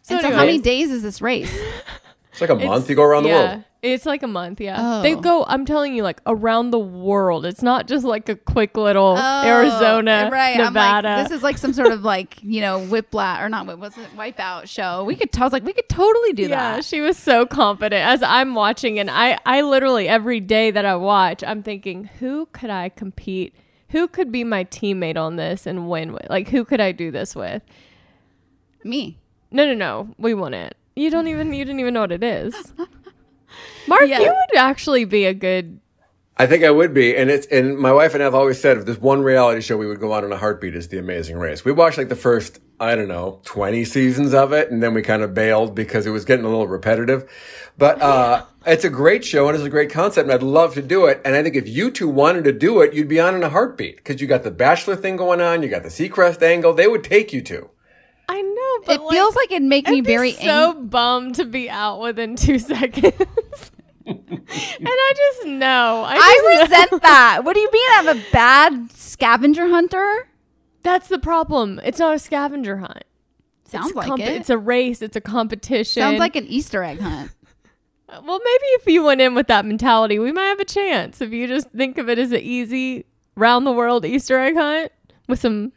[0.02, 1.56] So and so how many days is this race?
[2.32, 2.90] it's like a month.
[2.90, 3.64] You go around the yeah, world.
[3.86, 4.78] It's like a month, yeah.
[4.80, 5.02] Oh.
[5.04, 7.46] They go, I'm telling you, like around the world.
[7.46, 10.58] It's not just like a quick little Oh, Arizona, right?
[10.58, 11.08] Nevada.
[11.08, 13.68] I'm like, this is like some sort of like you know whiplash or not?
[13.68, 14.10] What was it?
[14.18, 15.04] Wipeout show.
[15.04, 15.30] We could.
[15.38, 16.86] I was like, we could totally do yeah, that.
[16.86, 20.96] she was so confident as I'm watching, and I, I literally every day that I
[20.96, 23.54] watch, I'm thinking, who could I compete?
[23.90, 26.28] Who could be my teammate on this and win with?
[26.30, 27.62] Like, who could I do this with?
[28.84, 29.20] Me.
[29.52, 30.76] No, no, no, we won it.
[30.96, 32.74] You don't even, you didn't even know what it is.
[33.88, 34.20] Mark, Yeah.
[34.20, 35.80] you would actually be a good.
[36.38, 38.78] I think I would be, and it's and my wife and I have always said
[38.78, 41.38] if there's one reality show we would go on in a heartbeat is The Amazing
[41.38, 41.64] Race.
[41.64, 45.02] We watched like the first I don't know twenty seasons of it, and then we
[45.02, 47.32] kind of bailed because it was getting a little repetitive.
[47.78, 50.82] But uh, it's a great show and it's a great concept, and I'd love to
[50.82, 51.22] do it.
[51.24, 53.50] And I think if you two wanted to do it, you'd be on in a
[53.50, 56.74] heartbeat because you got the Bachelor thing going on, you got the Seacrest angle.
[56.74, 57.70] They would take you to.
[58.28, 61.36] I know, but It feels like it'd make me I'd be very so ang- bummed
[61.36, 63.72] to be out within two seconds.
[64.06, 66.04] And I just know.
[66.06, 66.78] I, I just know.
[66.88, 67.42] resent that.
[67.44, 67.90] What do you mean?
[67.94, 70.30] I'm a bad scavenger hunter.
[70.84, 71.82] That's the problem.
[71.84, 73.04] It's not a scavenger hunt.
[73.66, 74.30] Sounds it's like comp- it.
[74.30, 75.02] It's a race.
[75.02, 76.02] It's a competition.
[76.02, 77.32] Sounds like an Easter egg hunt.
[78.08, 81.22] Uh, well, maybe if you went in with that mentality, we might have a chance.
[81.22, 84.92] If you just think of it as an easy round the world Easter egg hunt
[85.28, 85.72] with some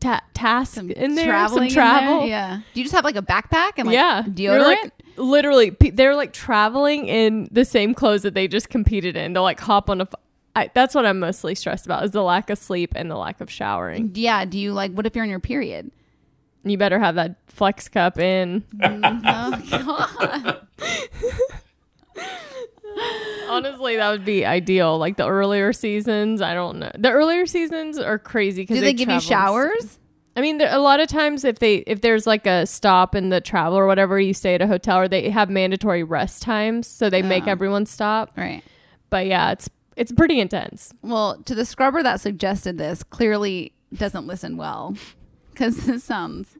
[0.00, 2.18] ta- tasks in there, Traveling some travel.
[2.20, 2.28] there?
[2.28, 2.56] Yeah.
[2.74, 4.64] Do you just have like a backpack and like yeah, You're deodorant?
[4.64, 9.32] like literally, pe- they're like traveling in the same clothes that they just competed in.
[9.34, 10.04] They'll like hop on a.
[10.04, 10.14] F-
[10.56, 13.40] I, that's what I'm mostly stressed about is the lack of sleep and the lack
[13.40, 14.10] of showering.
[14.14, 14.44] yeah.
[14.44, 14.92] Do you like?
[14.92, 15.90] What if you're in your period?
[16.64, 18.62] You better have that flex cup in.
[18.76, 21.50] Mm, oh God.
[23.48, 24.96] Honestly, that would be ideal.
[24.98, 26.90] Like the earlier seasons, I don't know.
[26.96, 29.98] The earlier seasons are crazy because Do they give you showers?
[30.36, 33.30] I mean, there, a lot of times if they if there's like a stop in
[33.30, 36.86] the travel or whatever, you stay at a hotel or they have mandatory rest times,
[36.86, 37.50] so they make Oh.
[37.50, 38.30] everyone stop.
[38.36, 38.62] Right.
[39.10, 40.94] But yeah, it's it's pretty intense.
[41.02, 44.94] Well, to the scrubber that suggested this, clearly doesn't listen well
[45.50, 46.56] because this sounds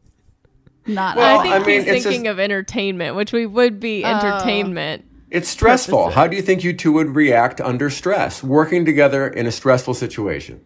[0.87, 1.17] not.
[1.17, 4.05] Well, I think I mean, he's it's thinking just- of entertainment, which we would be
[4.05, 4.09] Oh.
[4.09, 5.05] entertainment.
[5.31, 6.11] It's stressful.
[6.11, 9.95] How do you think you two would react under stress, working together in a stressful
[9.95, 10.65] situation?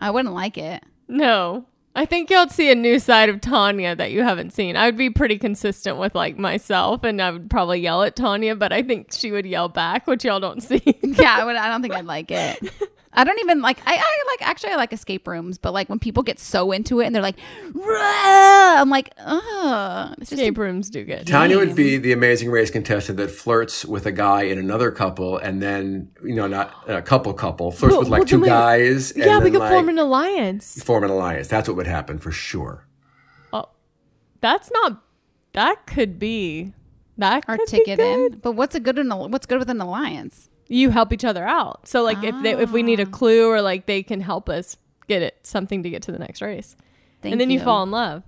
[0.00, 0.82] I wouldn't like it.
[1.06, 1.66] No.
[2.00, 4.74] I think you'll see a new side of Tanya that you haven't seen.
[4.74, 8.56] I would be pretty consistent with like myself and I would probably yell at Tanya,
[8.56, 10.82] but I think she would yell back, which y'all don't see.
[11.02, 11.56] yeah, I would.
[11.56, 12.58] I don't think I'd like it.
[13.12, 13.80] I don't even like.
[13.86, 17.00] I, I like actually I like escape rooms, but like when people get so into
[17.00, 17.38] it and they're like,
[17.74, 20.14] "Rah!" I'm like, ugh.
[20.20, 21.26] It's just- Escape rooms do good.
[21.26, 25.38] Tanya would be the amazing race contestant that flirts with a guy in another couple,
[25.38, 28.46] and then you know, not a couple couple flirts Well, with like well, two we-
[28.46, 29.10] guys.
[29.10, 30.80] And yeah, we then, could like, form an alliance.
[30.84, 31.48] form an alliance.
[31.48, 32.86] That's what would happen for sure.
[33.52, 33.68] Oh,
[34.40, 35.02] that's not.
[35.52, 36.72] That could be.
[37.18, 38.32] That our could ticket be good.
[38.34, 38.38] in.
[38.38, 38.98] But what's a good?
[38.98, 40.48] in a- What's good with an alliance?
[40.68, 41.86] You help each other out.
[41.88, 43.10] So like if they if we need a Ah.
[43.10, 44.76] clue or like they can help us
[45.08, 46.76] get it something to get to the next race,
[47.22, 47.58] Thank and then you.
[47.58, 47.64] you.
[47.64, 48.22] fall in love,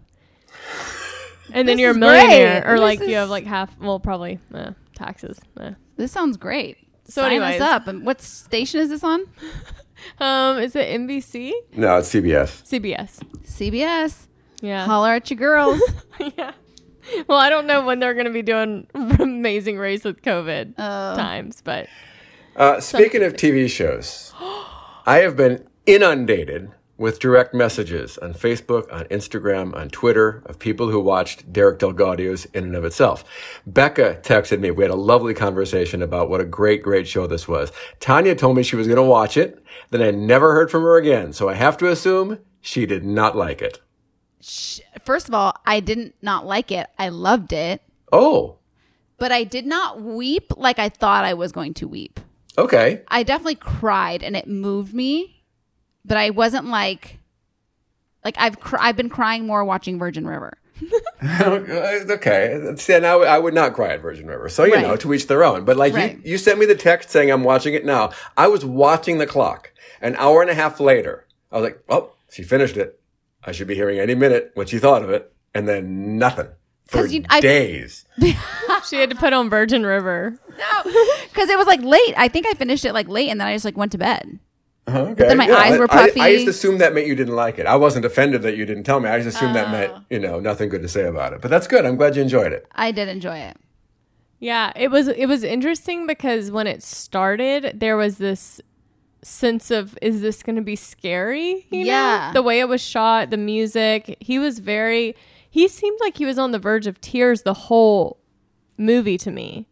[1.52, 2.70] and then This you're a millionaire great.
[2.70, 3.78] or This like you have like half.
[3.78, 5.40] Well, probably eh, taxes.
[5.60, 5.72] eh.
[5.96, 6.78] This sounds great.
[7.04, 7.60] So Sign anyways.
[7.60, 7.86] us up.
[7.88, 9.24] And what station is this on?
[10.20, 11.52] Um, is it NBC?
[11.76, 12.62] No, it's CBS.
[12.64, 13.20] CBS.
[13.44, 14.26] CBS.
[14.60, 14.84] Yeah.
[14.84, 15.80] Holler at your girls.
[16.36, 16.52] yeah.
[17.26, 21.16] Well, I don't know when they're going to be doing Amazing Race with COVID Oh.
[21.16, 21.88] times, but
[22.54, 24.32] Uh, speaking of TV shows,
[25.06, 26.70] I have been inundated
[27.02, 32.46] with direct messages on Facebook, on Instagram, on Twitter of people who watched Derek DelGaudio's
[32.54, 33.24] In and of Itself.
[33.66, 34.70] Becca texted me.
[34.70, 37.72] We had a lovely conversation about what a great, great show this was.
[38.00, 39.62] Tanya told me she was going to watch it.
[39.90, 41.32] Then I never heard from her again.
[41.34, 43.80] So I have to assume she did not like it.
[45.04, 46.86] First of all, I didn't not like it.
[46.98, 47.82] I loved it,
[48.12, 48.58] Oh,
[49.18, 52.18] but I did not weep like I thought I was going to weep.
[52.58, 53.02] okay.
[53.08, 55.41] I definitely cried and it moved me,
[56.04, 57.18] but I wasn't like
[58.24, 60.58] like I've cr- I've been crying more watching Virgin River.
[61.24, 61.60] Uh,
[62.10, 62.74] okay.
[62.76, 64.48] See, now I would not cry at Virgin River.
[64.48, 64.82] So, you Right.
[64.82, 65.64] know, to each their own.
[65.64, 66.16] But like Right.
[66.24, 68.10] you, you sent me the text saying I'm watching it now.
[68.36, 69.70] I was watching the clock.
[70.00, 72.98] An hour and a half later, I was like, oh, she finished it.
[73.44, 75.32] I should be hearing any minute what she thought of it.
[75.54, 76.48] And then nothing
[76.86, 78.04] for 'Cause you- I- days.
[78.90, 80.36] she had to put on Virgin River.
[80.58, 80.92] No,
[81.28, 82.14] because it was like late.
[82.16, 84.40] I think I finished it like late, and then I just like went to bed.
[84.88, 85.14] Okay.
[85.28, 86.20] then my eyes were I- I, puffy.
[86.20, 87.66] I just assumed that meant you didn't like it.
[87.66, 89.08] I wasn't offended that you didn't tell me.
[89.08, 89.70] I just assumed that Oh.
[89.70, 91.40] meant, you know, nothing good to say about it.
[91.40, 91.86] But that's good.
[91.86, 92.66] I'm glad you enjoyed it.
[92.72, 93.56] I did enjoy it.
[94.40, 98.60] Yeah, it was it was interesting because when it started, there was this
[99.22, 101.64] sense of is this going to be scary?
[101.70, 102.28] You Yeah.
[102.34, 102.40] know?
[102.40, 104.16] the way it was shot, the music.
[104.18, 105.14] He was very.
[105.48, 108.18] He seemed like he was on the verge of tears the whole
[108.76, 109.68] movie to me,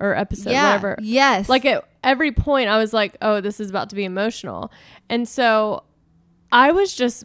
[0.00, 0.96] or episode, Yeah, whatever.
[1.00, 1.48] yes.
[1.48, 4.70] Like at every point, I was like, "Oh, this is about to be emotional,"
[5.08, 5.84] and so
[6.52, 7.24] I was just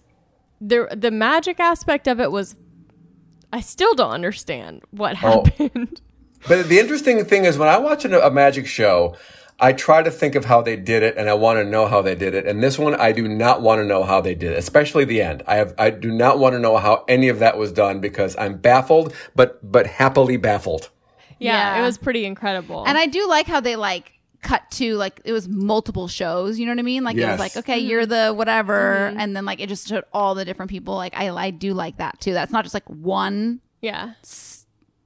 [0.61, 2.55] the the magic aspect of it was.
[3.51, 5.43] I still don't understand what Oh.
[5.45, 6.01] happened.
[6.47, 9.15] But the interesting thing is when I watch a, a magic show,
[9.61, 12.01] I try to think of how they did it and I want to know how
[12.01, 12.45] they did it.
[12.45, 15.21] And this one, I do not want to know how they did it, especially the
[15.21, 15.41] end.
[15.47, 18.35] I have, I do not want to know how any of that was done because
[18.37, 20.89] I'm baffled, but, but happily baffled.
[21.39, 21.81] Yeah, Yeah.
[21.81, 22.83] it was pretty incredible.
[22.85, 24.12] And I do like how they like
[24.43, 26.59] cut to like it was multiple shows.
[26.59, 27.03] You know what I mean?
[27.03, 30.35] Like it was like okay, you're the whatever, and then like it just showed all
[30.35, 30.95] the different people.
[30.95, 32.33] Like I I do like that too.
[32.33, 34.13] That's not just like one yeah.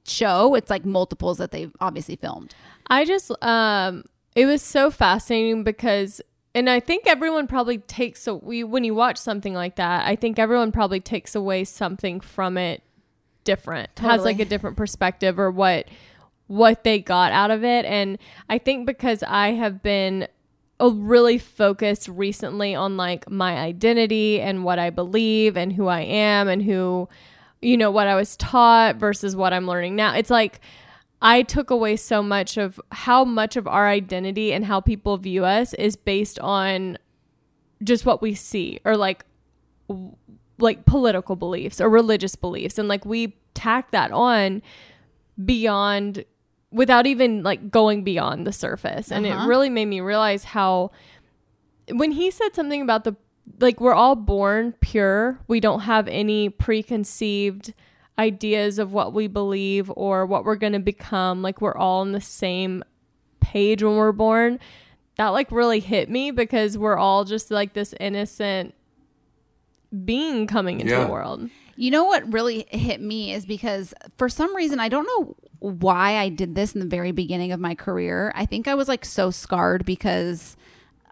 [0.05, 0.55] show.
[0.55, 2.53] It's like multiples that they've obviously filmed.
[2.87, 4.03] I just um
[4.35, 6.21] it was so fascinating because
[6.53, 10.15] and I think everyone probably takes a we when you watch something like that, I
[10.15, 12.83] think everyone probably takes away something from it
[13.43, 13.97] different.
[13.99, 15.87] Has like a different perspective or what
[16.47, 18.17] what they got out of it and
[18.49, 20.27] I think because I have been
[20.79, 26.47] really focused recently on like my identity and what I believe and who I am
[26.47, 27.09] and who
[27.61, 30.13] you know what I was taught versus what I'm learning now.
[30.13, 30.61] It's like
[31.21, 35.45] I took away so much of how much of our identity and how people view
[35.45, 36.97] us is based on
[37.83, 39.25] just what we see or like
[40.59, 44.61] like political beliefs or religious beliefs and like we tack that on
[45.43, 46.25] beyond
[46.71, 49.11] without even like going beyond the surface.
[49.11, 49.43] And Uh-huh.
[49.43, 50.91] it really made me realize how
[51.93, 53.15] when he said something about the
[53.61, 55.39] like we're all born pure.
[55.47, 57.73] We don't have any preconceived
[58.19, 61.41] ideas of what we believe or what we're going to become.
[61.41, 62.83] Like we're all on the same
[63.39, 64.59] page when we're born.
[65.15, 68.73] That like really hit me because we're all just like this innocent
[70.05, 71.05] being coming into Yeah.
[71.05, 71.49] the world.
[71.75, 76.17] You know what really hit me is because for some reason I don't know why
[76.17, 78.31] I did this in the very beginning of my career.
[78.35, 80.55] I think I was like so scarred because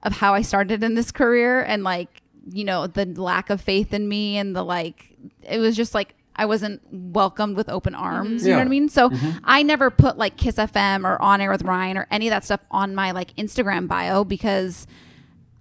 [0.04, 2.22] of how I started in this career and like
[2.52, 6.14] you know the lack of faith in me and the like it was just like
[6.36, 8.44] I wasn't welcomed with open arms.
[8.46, 8.90] You know what I mean?
[8.90, 9.10] So
[9.44, 12.44] I never put like Kiss FM or On Air with Ryan or any of that
[12.44, 14.86] stuff on my like Instagram bio because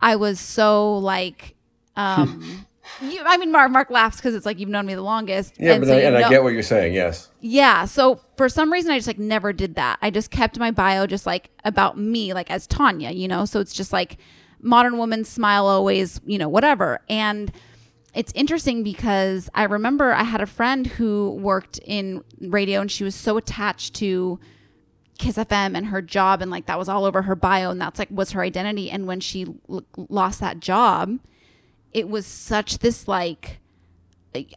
[0.01, 1.55] I was so like
[1.97, 2.67] um
[3.01, 5.55] you, I mean Mark Mark laughs because it's like you've known me the longest.
[5.59, 6.95] Yeah, but so I, and I get what you're saying.
[6.95, 7.31] Yes.
[7.41, 7.85] yeah.
[7.85, 9.99] So for some reason, I just like never did that.
[10.03, 13.45] I just kept my bio just like about me, like as Tanya, you know?
[13.45, 14.19] So it's just like
[14.61, 17.01] modern woman smile always, you know, whatever.
[17.09, 17.53] And
[18.15, 23.05] it's interesting because I remember I had a friend who worked in radio and she
[23.05, 24.39] was so attached to
[25.19, 27.99] Kiss FM and her job and like that was all over her bio and that's
[27.99, 28.91] like was her identity.
[28.91, 31.19] And when she l- lost that job,
[31.95, 33.61] it was such this like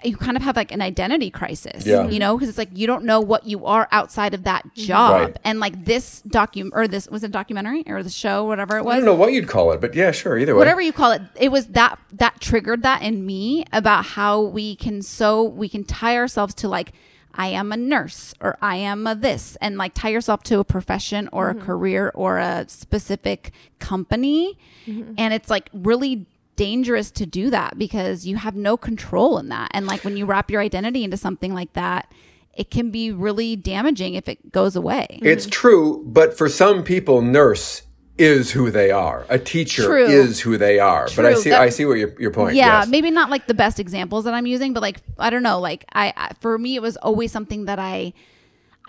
[0.03, 2.07] you kind of have like an identity crisis, Yeah.
[2.07, 4.81] you know, because it's like you don't know what you are outside of that mm-hmm.
[4.81, 5.21] job.
[5.21, 5.37] Right.
[5.43, 8.93] And like this docu or this was a documentary or the show, whatever it was.
[8.93, 10.37] I don't know what you'd call it, but yeah, sure.
[10.37, 10.59] Either way.
[10.59, 14.75] whatever you call it it was that that triggered that in me about how we
[14.75, 16.93] can so we can tie ourselves to like
[17.33, 20.63] i am a nurse or i am a this and like tie yourself to a
[20.63, 21.65] profession or a mm-hmm.
[21.65, 25.13] career or a specific company mm-hmm.
[25.17, 26.25] and it's like really
[26.57, 30.25] dangerous to do that because you have no control in that and like when you
[30.25, 32.11] wrap your identity into something like that
[32.53, 35.51] it can be really damaging if it goes away It's mm-hmm.
[35.51, 37.83] true, but for some people, nurse
[38.17, 39.27] is who they are.
[39.29, 40.07] A teacher True.
[40.07, 41.07] is who they are.
[41.15, 42.55] But I see, That- I see what your your point.
[42.55, 42.87] yeah yes.
[42.87, 45.85] maybe not like the best examples that i'm using but like i don't know like
[45.93, 48.13] I, I for me it was always something that i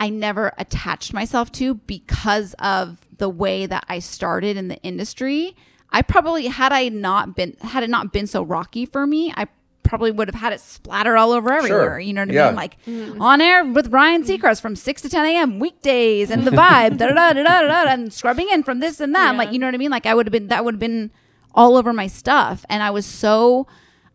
[0.00, 5.54] i never attached myself to because of the way that i started in the industry
[5.90, 9.46] i probably had i not been had it not been so rocky for me i
[9.82, 12.46] probably would have had it splatter all over everywhere you know what i Yeah.
[12.48, 12.56] mean?
[12.56, 12.76] Like
[13.20, 17.06] on air with ryan seacrest from 6 to 10 a.m weekdays and the vibe da,
[17.06, 19.34] da, da, da, da, da, da, and scrubbing in from this and that.
[19.36, 19.90] Like you know what i mean?
[19.90, 21.10] Like i would have been that would have been
[21.54, 22.66] all over my stuff.
[22.68, 23.66] And i was so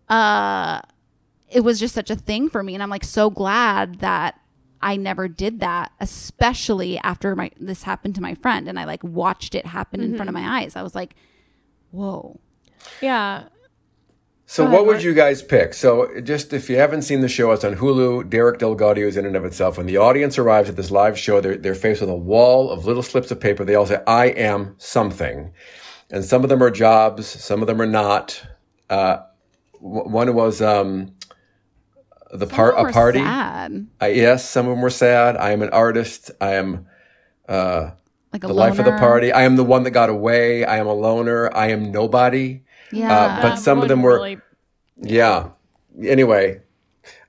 [0.10, 0.80] uh
[1.50, 2.74] it was just such a thing for me.
[2.76, 4.40] And I'm like so glad that
[4.82, 9.04] I never did that, especially after my this happened to my friend and I like
[9.04, 10.76] watched it happen in front of my eyes.
[10.76, 11.16] I was like,
[11.94, 12.40] "Whoa."
[13.02, 13.44] Yeah.
[14.46, 15.74] So, what would you guys pick?
[15.74, 18.30] So, just if you haven't seen the show, it's on Hulu.
[18.30, 19.78] Derek DelGaudio is in and of itself.
[19.78, 22.86] When the audience arrives at this live show, they're, they're faced with a wall of
[22.86, 23.66] little slips of paper.
[23.66, 25.54] They all say, I am something.
[26.12, 28.46] And some of them are jobs, some of them are not.
[28.90, 29.24] Uh,
[29.82, 31.16] w- one was um,
[32.32, 33.20] the part a party.
[33.20, 33.88] sad.
[34.00, 35.36] Uh, yes, some of them were sad.
[35.38, 36.30] I am an artist.
[36.40, 36.86] I am
[37.50, 37.92] uh,
[38.34, 39.32] Like a the life of the party.
[39.32, 40.66] I am the one that got away.
[40.66, 41.56] I am a loner.
[41.56, 42.62] I am nobody.
[42.92, 43.14] Yeah.
[43.16, 44.40] Uh, but some of them were, really-
[45.02, 45.50] yeah.
[46.04, 46.62] Anyway,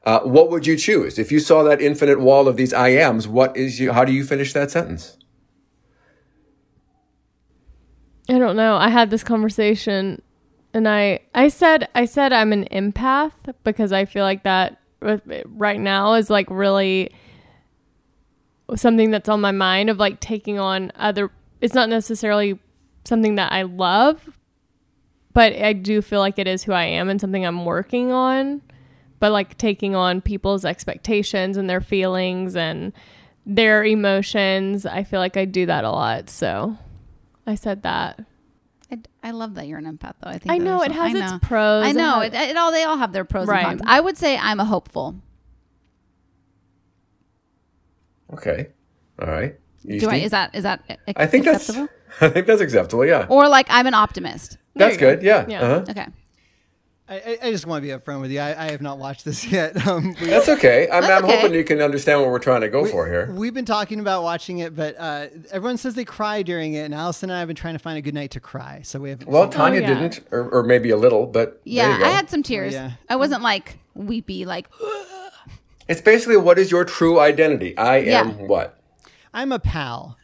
[0.05, 3.29] uh, what would you choose if you saw that infinite wall of these I ams?
[3.29, 3.93] What is you?
[3.93, 5.19] How do you finish that sentence?
[8.29, 8.77] I don't know.
[8.77, 10.23] I had this conversation
[10.73, 13.33] and I I said I said I'm an empath
[13.65, 14.81] because I feel like that
[15.45, 17.11] right now is like really
[18.77, 22.59] something that's on my mind of like taking on other it's not necessarily
[23.05, 24.31] something that I love
[25.33, 28.63] but I do feel like it is who I am and something I'm working on
[29.21, 32.93] but like taking on people's expectations and their feelings and
[33.47, 36.77] their emotions I feel like I do that a lot so
[37.47, 38.21] I said that
[38.91, 40.31] I, I love that you're an empath though.
[40.31, 41.39] I think I know, it has I its know.
[41.43, 42.21] pros, I know.
[42.21, 43.67] It, it all they all have their pros Right.
[43.67, 43.83] and cons.
[43.91, 45.17] I would say I'm a hopeful.
[48.35, 48.69] Okay,
[49.21, 49.57] all right.
[49.83, 51.89] You, Do I, is that is that ac- I think acceptable?
[51.89, 51.93] that's.
[52.23, 53.05] I think that's acceptable.
[53.05, 54.59] Yeah, Or like I'm an optimist.
[54.75, 55.23] that's good.
[55.23, 55.41] Yeah.
[55.41, 55.85] Uh-huh.
[55.91, 56.07] Okay.
[57.07, 58.41] I, I- I just want to be upfront with you.
[58.41, 59.87] I, I have not watched this yet.
[59.87, 60.89] Um, we- That's okay.
[60.91, 61.37] I'm, That's I'm okay.
[61.43, 63.31] hoping you can understand what we're trying to go for here.
[63.31, 66.95] We've been talking about watching it, but uh, everyone says they cry during it, and
[66.95, 68.81] Allison and I have been trying to find a good night to cry.
[68.85, 69.27] So we have.
[69.27, 69.89] Well, so- Tanya yeah.
[69.89, 72.07] didn't, or, or maybe a little, but there Yeah, you go.
[72.07, 72.73] I had some tears.
[72.73, 72.93] yeah.
[73.11, 74.69] I wasn't like weepy, like
[75.89, 77.77] It's basically what is your true identity?
[77.77, 78.79] I am what?
[79.33, 80.17] I'm a pal.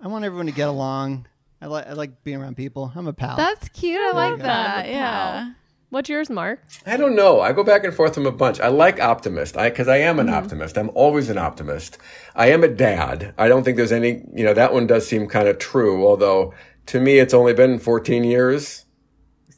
[0.00, 1.26] I want everyone to get along.
[1.60, 2.92] I like I like being around people.
[2.94, 3.36] I'm a pal.
[3.36, 4.00] that's cute.
[4.00, 4.88] I like that.
[4.88, 5.52] Yeah.
[5.88, 6.60] What's yours, Mark?
[6.84, 7.40] I don't know.
[7.40, 8.58] I go back and forth from a bunch.
[8.60, 9.56] I like optimist.
[9.56, 10.28] I because I am Mm-hmm.
[10.28, 10.76] an optimist.
[10.76, 11.96] I'm always an optimist.
[12.34, 13.32] I am a dad.
[13.38, 14.22] I don't think there's any.
[14.34, 16.06] You know that one does seem kind of true.
[16.06, 16.52] Although
[16.86, 18.84] to me, it's only been 14 years.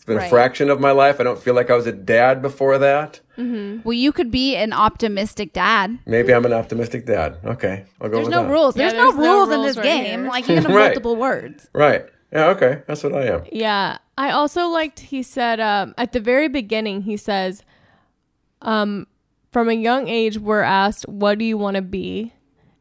[0.08, 1.20] It's been a fraction of my life.
[1.20, 3.20] I don't feel like I was a dad before that.
[3.36, 5.98] Well, you could be an optimistic dad.
[6.06, 7.36] Maybe I'm an optimistic dad.
[7.44, 8.50] Okay, I'll go There's with no that.
[8.50, 8.76] rules.
[8.76, 10.04] Yeah, There's, no there's no rules in this right game.
[10.22, 10.28] here.
[10.28, 10.84] Like you can have Right.
[10.86, 11.68] multiple words.
[11.72, 12.06] Right.
[12.32, 12.46] Yeah.
[12.48, 12.82] Okay.
[12.86, 13.42] That's what I am.
[13.52, 13.98] Yeah.
[14.16, 17.62] I also liked he said um, at the very beginning he says
[18.62, 19.06] um
[19.52, 22.32] from a young age we're asked what do you want to be?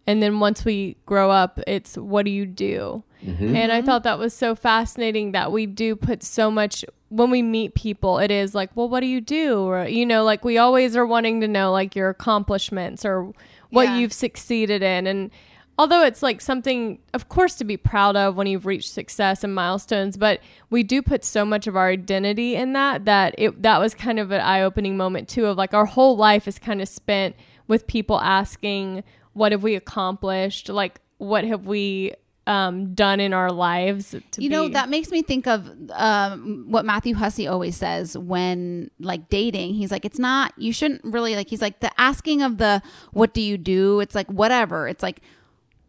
[0.07, 3.03] And then once we grow up it's what do you do?
[3.25, 7.41] And I thought that was so fascinating that we do put so much when we
[7.41, 9.59] meet people it is like, well what do you do?
[9.61, 13.31] Or you know, like we always are wanting to know like your accomplishments or
[13.69, 13.97] what Yeah.
[13.97, 15.31] you've succeeded in and
[15.79, 19.53] although it's like something of course to be proud of when you've reached success and
[19.53, 20.39] milestones but
[20.69, 24.19] we do put so much of our identity in that that it that was kind
[24.19, 27.35] of an eye-opening moment too of like our whole life is kind of spent
[27.67, 29.03] with people asking
[29.33, 32.11] what have we accomplished like what have we
[32.47, 36.65] um, done in our lives to You know, be- that makes me think of um,
[36.69, 39.75] what Matthew Hussey always says when like dating.
[39.75, 42.81] He's like, it's not, you shouldn't really like, he's like, the asking of the,
[43.11, 43.99] what do you do?
[43.99, 44.87] It's like, whatever.
[44.87, 45.19] It's like,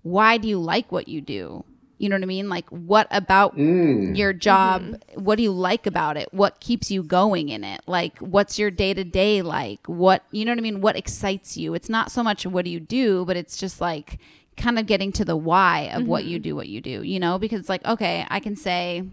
[0.02, 1.64] why do you like what you do?
[1.98, 2.48] You know what I mean?
[2.48, 3.56] Like, what about
[4.16, 5.00] your job?
[5.14, 6.32] What do you like about it?
[6.32, 7.80] What keeps you going in it?
[7.86, 9.84] Like, what's your day to day like?
[9.86, 10.80] What, you know what I mean?
[10.80, 11.74] What excites you?
[11.74, 14.18] It's not so much what do you do, but it's just like
[14.59, 16.42] kind of getting to the why of what you mm-hmm.
[16.42, 17.38] do, what you do, you know?
[17.38, 19.04] Because it's like, okay, I can say,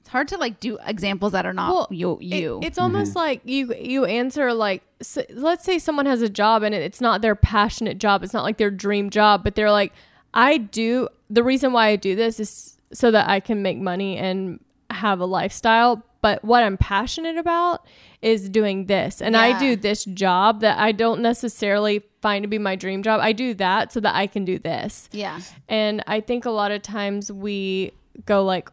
[0.00, 2.18] it's hard to like do examples that are not Well, you.
[2.20, 2.60] it- you.
[2.62, 2.84] it's mm-hmm.
[2.84, 6.82] almost like you you answer like s let's say someone has a job and it-
[6.82, 8.22] it's not their passionate job.
[8.22, 9.92] It's not like their dream job, but they're like,
[10.32, 11.08] I do.
[11.28, 14.60] The reason why I do this is so that I can make money and
[14.90, 16.04] have a lifestyle.
[16.26, 17.86] But what I'm passionate about
[18.20, 22.58] is doing this, and I do this job that I don't necessarily find to be
[22.58, 23.20] my dream job.
[23.22, 25.08] I do that so that I can do this.
[25.12, 25.38] yeah.
[25.68, 27.92] And I think a lot of times we
[28.24, 28.70] go like,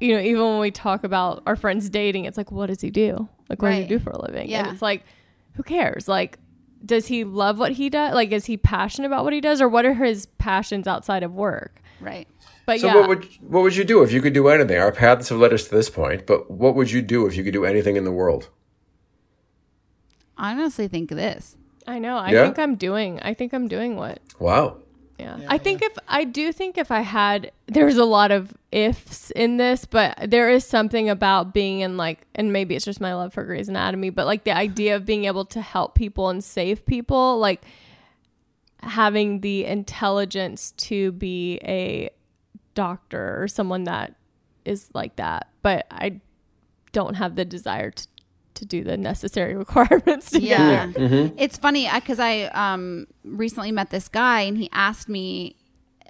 [0.00, 2.90] you know, even when we talk about our friends dating, it's like, what does he
[2.90, 3.28] do?
[3.48, 3.88] Like, what does he Right.
[3.88, 4.48] do for a living?
[4.50, 4.64] Yeah.
[4.64, 5.04] And it's like,
[5.54, 6.08] who cares?
[6.08, 6.40] Like,
[6.84, 8.12] does he love what he does?
[8.12, 11.32] Like, is he passionate about what he does, or what are his passions outside of
[11.32, 11.80] work?
[12.00, 12.26] Right.
[12.68, 14.76] But So yeah, what would what would you do if you could do anything?
[14.78, 17.42] Our paths have led us to this point, but what would you do if you
[17.42, 18.50] could do anything in the world?
[20.36, 21.56] I honestly think this.
[21.86, 22.18] I know.
[22.18, 22.42] I Yeah?
[22.44, 23.20] think I'm doing.
[23.20, 24.20] I think I'm doing what.
[24.38, 24.76] Wow.
[25.18, 25.38] Yeah.
[25.48, 29.56] I think if I do think if I had there's a lot of ifs in
[29.56, 33.32] this, but there is something about being in like and maybe it's just my love
[33.32, 36.84] for Grey's Anatomy, but like the idea of being able to help people and save
[36.84, 37.62] people, like
[38.82, 42.10] having the intelligence to be a
[42.78, 44.14] doctor or someone that
[44.64, 45.48] is like that.
[45.62, 46.20] But I
[46.92, 48.06] don't have the desire to
[48.54, 50.86] to do the necessary requirements to Yeah.
[50.92, 51.36] Mm-hmm.
[51.38, 55.54] It's funny because I um, recently met this guy and he asked me,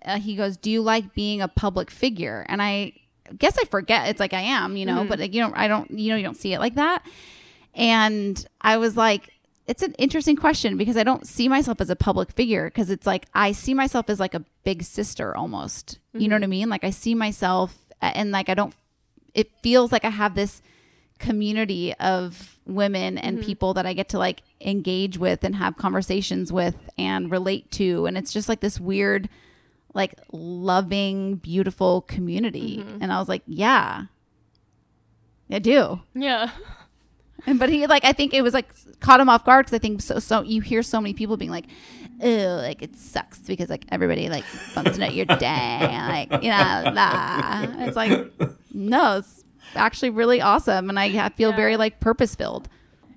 [0.04, 2.92] uh, he goes, "Do you like being a public figure?" And I
[3.38, 4.08] guess I forget.
[4.08, 5.08] It's like I am, you know, Mhm.
[5.08, 5.54] but like, you don't.
[5.56, 5.90] I don't.
[5.90, 7.02] You know, you don't see it like that.
[7.74, 9.28] And I was like,
[9.68, 13.06] it's an interesting question because I don't see myself as a public figure because it's
[13.06, 15.98] like I see myself as like a big sister almost.
[16.14, 16.68] You know what I mean?
[16.70, 18.74] Like I see myself and like I don't.
[19.34, 20.62] It feels like I have this
[21.18, 23.44] community of women and Mhm.
[23.44, 28.06] people that I get to like engage with and have conversations with and relate to
[28.06, 29.28] and it's just like this weird
[29.94, 34.04] like loving beautiful community and I was like yeah
[35.50, 36.50] I do Yeah.
[37.46, 38.68] and but he like I think it was like
[39.00, 41.50] caught him off guard because I think so so you hear so many people being
[41.50, 41.66] like
[42.22, 45.78] oh like it sucks because like everybody like bumps into your day
[46.08, 47.62] like you know blah.
[47.62, 48.32] And it's like
[48.72, 52.68] no it's actually really awesome and I feel very like purpose filled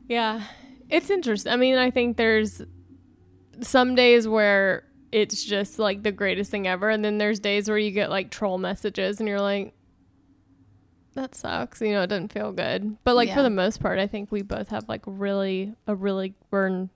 [0.07, 0.43] Yeah.
[0.89, 1.53] It's interesting.
[1.53, 2.61] I mean, I think there's
[3.61, 6.89] some days where it's just like the greatest thing ever.
[6.89, 9.73] And then there's days where you get like troll messages and you're like,
[11.13, 11.81] that sucks.
[11.81, 12.97] You know, it doesn't feel good.
[13.03, 16.33] But like for the most part, I think we both have like really, a really,
[16.49, 16.89] we're in,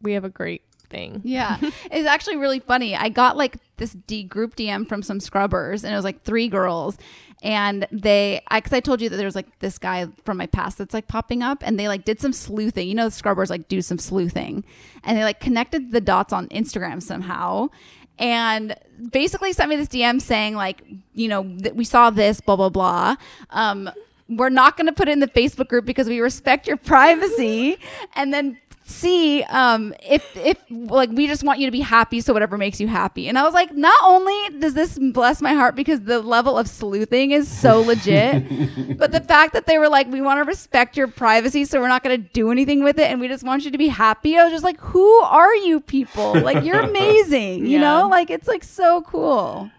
[0.00, 0.62] we have a great
[0.92, 1.22] thing.
[1.24, 1.58] Yeah.
[1.90, 2.94] it's actually really funny.
[2.94, 6.46] I got like this D group DM from some scrubbers and it was like three
[6.46, 6.96] girls
[7.42, 10.46] and they I cuz I told you that there was like this guy from my
[10.46, 12.86] past that's like popping up and they like did some sleuthing.
[12.86, 14.62] You know the scrubbers like do some sleuthing
[15.02, 17.70] and they like connected the dots on Instagram somehow
[18.18, 18.76] and
[19.10, 20.84] basically sent me this DM saying like,
[21.14, 23.16] you know, that we saw this blah blah blah.
[23.50, 23.90] Um
[24.28, 27.76] we're not going to put it in the Facebook group because we respect your privacy
[28.14, 28.58] and then
[28.92, 32.80] see um if if like we just want you to be happy so whatever makes
[32.80, 33.28] you happy.
[33.28, 36.68] And i was like not only does this bless my heart because the level of
[36.68, 40.96] sleuthing is so legit but the fact that they were like we want to respect
[40.96, 43.64] your privacy so we're not going to do anything with it and we just want
[43.64, 44.36] you to be happy.
[44.38, 46.34] I was just like who are you people?
[46.40, 47.80] Like you're amazing you Yeah.
[47.80, 48.08] know?
[48.08, 49.70] Like it's like so cool.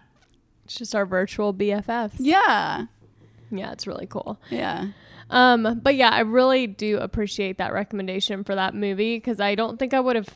[0.64, 2.14] It's just our virtual BFFs.
[2.18, 2.86] yeah.
[3.50, 4.38] Yeah, it's really cool.
[4.50, 4.86] yeah
[5.30, 9.78] Um, but yeah, I really do appreciate that recommendation for that movie because I don't
[9.78, 10.28] think I would have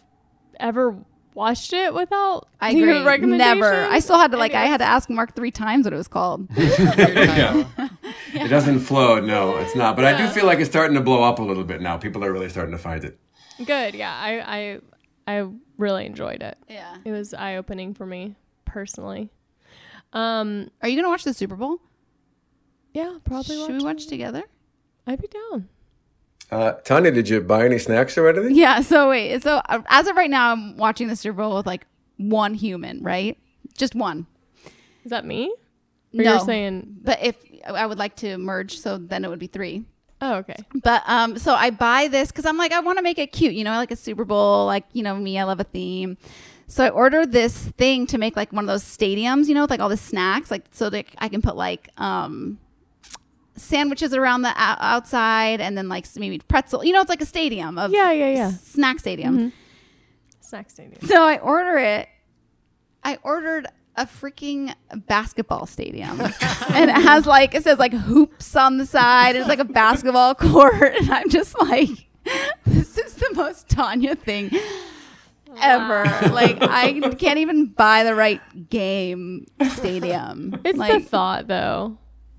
[0.59, 0.97] ever
[1.35, 3.03] watched it without I your agree.
[3.07, 3.61] recommendation.
[3.61, 3.85] Never.
[3.85, 4.55] I still had to like.
[4.55, 6.49] I had to ask Mark three times what it was called.
[6.57, 7.65] yeah.
[8.35, 9.21] It doesn't flow.
[9.21, 9.97] No, it's not.
[9.97, 11.97] But I do feel like it's starting to blow up a little bit now.
[11.97, 13.19] People are really starting to find it.
[13.65, 13.95] Good.
[13.95, 14.79] Yeah, I
[15.27, 16.59] I I really enjoyed it.
[16.69, 16.97] Yeah.
[17.05, 18.37] It was eye opening for me
[18.67, 19.31] personally.
[20.13, 21.79] Um, Are you gonna watch the Super Bowl?
[22.93, 23.57] yeah, probably.
[23.57, 24.43] Should we watch together?
[25.09, 25.69] I'd be down.
[26.51, 28.55] Uh, Tanya, did you buy any snacks or anything?
[28.55, 28.81] Yeah.
[28.83, 29.43] So wait.
[29.43, 31.87] So uh, as of right now, I'm watching the Super Bowl with like
[32.19, 33.39] one human, right?
[33.77, 34.27] Just one.
[35.05, 35.47] Is that me?
[36.15, 36.33] Or no.
[36.33, 37.37] you're saying But if
[37.67, 39.85] I would like to merge, so then it would be three.
[40.21, 40.57] Oh, okay.
[40.83, 43.55] But um, so I buy this because I'm like, I want to make it cute,
[43.55, 46.19] you know, like a Super Bowl, like you know me, I love a theme.
[46.67, 49.71] So I ordered this thing to make like one of those stadiums, you know, with
[49.71, 52.59] like all the snacks, like so that I can put like um
[53.59, 57.27] sandwiches around the o- outside and then like maybe pretzel, you know, it's like a
[57.27, 58.51] stadium of Yeah, yeah, yeah.
[58.51, 59.37] snack stadium.
[59.39, 59.49] Mm-hmm.
[60.41, 61.01] Snack stadium.
[61.07, 62.09] So I order it.
[63.05, 64.73] I ordered a freaking
[65.07, 66.21] basketball stadium.
[66.21, 69.37] and it has like it says like hoops on the side.
[69.37, 70.95] It's like a basketball court.
[71.01, 71.89] And I'm just like,
[72.65, 74.51] this is the most Tanya thing
[75.61, 76.05] ever.
[76.33, 78.41] Like I can't even buy the right
[78.71, 80.61] game stadium.
[80.65, 81.99] It's like, the thought, though.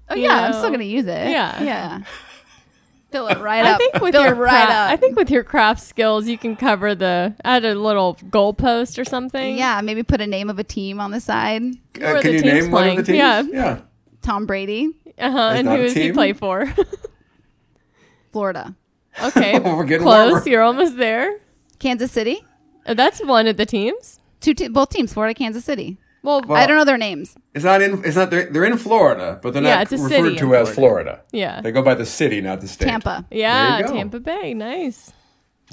[0.09, 1.29] Oh you yeah, I'm still gonna use it.
[1.29, 1.61] Yeah.
[1.63, 2.01] Yeah.
[3.11, 3.77] Fill it right I up.
[3.79, 4.91] think with Fill your right craft, up.
[4.91, 9.03] I think with your craft skills, you can cover the add a little goalpost or
[9.05, 9.57] something.
[9.57, 11.63] yeah, maybe put a name of a team on the side.
[11.97, 13.17] Where Uh, the can you team's name one of the teams?
[13.19, 13.49] playing.
[13.53, 13.63] Yeah.
[13.63, 13.79] Yeah.
[14.21, 15.51] Tom Brady, Uh huh.
[15.55, 16.71] And not who does he play for?
[18.31, 18.75] Florida,
[19.23, 20.31] okay, We're getting close.
[20.31, 20.47] warmer.
[20.49, 21.39] You're almost there.
[21.79, 22.45] Kansas City.
[22.85, 24.19] Uh, That's one of the teams.
[24.39, 25.97] Two te- both teams, Florida, Kansas City.
[26.21, 27.35] Well, Well, I don't know their names.
[27.53, 28.03] It's not in.
[28.03, 28.29] It's not.
[28.29, 31.21] They're, they're in Florida, but they're Yeah, not it's referred city to in as Florida.
[31.31, 32.85] yeah, They go by the city, not the state.
[32.87, 33.69] Tampa yeah.
[33.69, 33.93] There you go.
[33.93, 35.13] Tampa Bay, nice.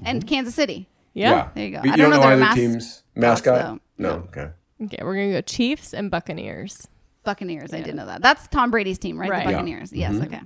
[0.05, 0.89] and Kansas City.
[1.15, 1.49] Yeah.
[1.55, 1.81] There you go.
[1.83, 3.63] But I don't don't know know their either mas- team's mascot.
[3.65, 3.81] though.
[3.99, 4.11] No.
[4.29, 4.51] Okay.
[4.85, 6.87] Okay, we're gonna go Chiefs and Buccaneers.
[7.25, 7.73] Buccaneers.
[7.73, 8.23] I did know that.
[8.23, 9.31] That's Tom Brady's team, right?
[9.31, 9.45] Right.
[9.45, 9.57] The Yeah.
[9.57, 9.93] Buccaneers.
[9.93, 10.13] Yes.
[10.15, 10.25] Mm-hmm.
[10.25, 10.41] Okay.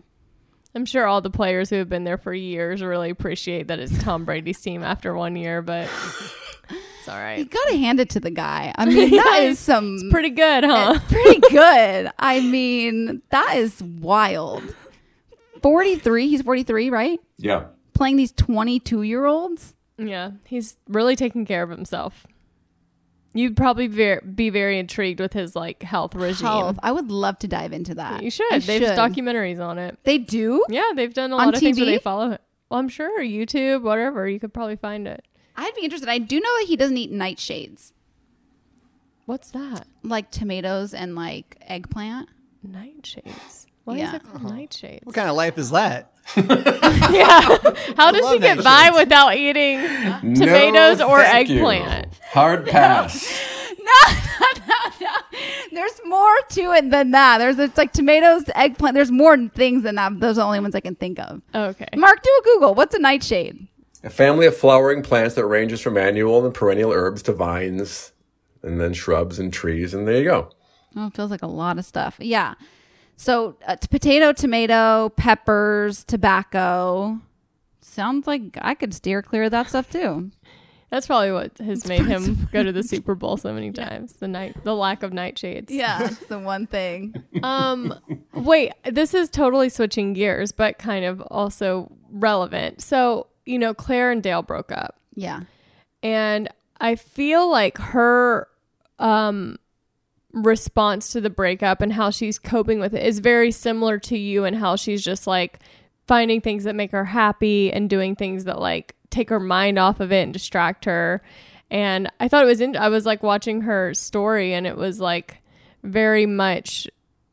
[0.74, 3.98] I'm sure all the players who have been there for years really appreciate that it's
[3.98, 5.88] Tom Brady's team after one year, but
[7.00, 7.38] It's all right.
[7.38, 8.72] You gotta hand it to the guy.
[8.76, 10.92] I mean, that is some It's pretty good, huh?
[10.96, 12.10] It's pretty good.
[12.18, 14.62] I mean, that is wild.
[15.62, 17.20] 43, he's 43, right?
[17.38, 17.64] Yeah.
[17.94, 19.74] Playing these 22 year olds.
[19.98, 22.26] Yeah, he's really taking care of himself.
[23.32, 26.46] You'd probably ver- be very intrigued with his like health regime.
[26.46, 26.78] Health.
[26.82, 28.22] I would love to dive into that.
[28.22, 28.52] You should.
[28.52, 28.98] I They've should.
[28.98, 29.98] documentaries on it.
[30.04, 30.64] They do?
[30.68, 32.40] Yeah, they've done a On lot of things where they follow it.
[32.70, 34.28] Well, I'm sure YouTube, whatever.
[34.28, 35.24] You could probably find it.
[35.60, 36.08] I'd be interested.
[36.08, 37.92] I do know that he doesn't eat nightshades,
[39.26, 39.86] What's that?
[40.02, 42.28] like tomatoes and like eggplant.
[42.66, 43.66] Nightshades.
[43.84, 44.08] Why Yeah.
[44.08, 44.54] is it called uh-huh.
[44.54, 45.04] nightshades?
[45.04, 46.12] What kind of life is that?
[46.36, 47.40] yeah.
[47.96, 48.96] How does he love get by nightshades.
[48.98, 51.56] without eating tomatoes No, or thank you.
[51.56, 52.08] eggplant?
[52.32, 53.28] Hard pass.
[53.82, 55.38] No, no, no, no.
[55.72, 57.38] There's more to it than that.
[57.38, 58.94] There's it's like tomatoes, eggplant.
[58.94, 60.20] There's more things than that.
[60.20, 61.40] Those are the only ones I can think of.
[61.54, 61.88] Okay.
[61.96, 62.74] Mark, do a Google.
[62.74, 63.66] What's a nightshade?
[64.02, 68.12] A family of flowering plants that ranges from annual and perennial herbs to vines,
[68.62, 70.50] and then shrubs and trees, and there you go.
[70.96, 72.16] Oh, it feels like a lot of stuff.
[72.18, 72.54] Yeah.
[73.16, 77.20] So uh, potato, tomato, peppers, tobacco.
[77.82, 80.30] Sounds like I could steer clear of that stuff too.
[80.90, 84.14] That's probably what has made him go to the Super Bowl so many times.
[84.14, 85.70] The night, the lack of nightshades.
[85.70, 87.14] Yeah, that's the one thing.
[87.44, 87.94] Um,
[88.34, 92.82] wait, this is totally switching gears, but kind of also relevant.
[92.82, 94.96] So, you know, Claire and Dale broke up.
[95.14, 95.42] Yeah.
[96.02, 96.48] And
[96.80, 98.48] I feel like her
[98.98, 99.58] um
[100.32, 104.44] response to the breakup and how she's coping with it is very similar to you
[104.44, 105.58] and how she's just like
[106.06, 110.00] finding things that make her happy and doing things that like take her mind off
[110.00, 111.22] of it and distract her.
[111.70, 115.00] And I thought it was in I was like watching her story and it was
[115.00, 115.38] like
[115.82, 116.88] very much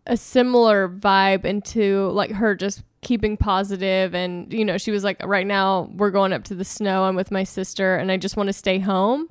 [0.05, 5.25] a similar vibe into like her just keeping positive and you know she was like
[5.25, 7.05] right now we're going up to the snow.
[7.05, 9.29] I'm with my sister and i just want to stay home.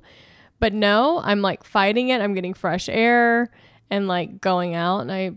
[0.59, 2.19] But no i'm like fighting it.
[2.19, 3.51] I'm getting fresh air
[3.91, 5.01] and like going out.
[5.01, 5.31] And i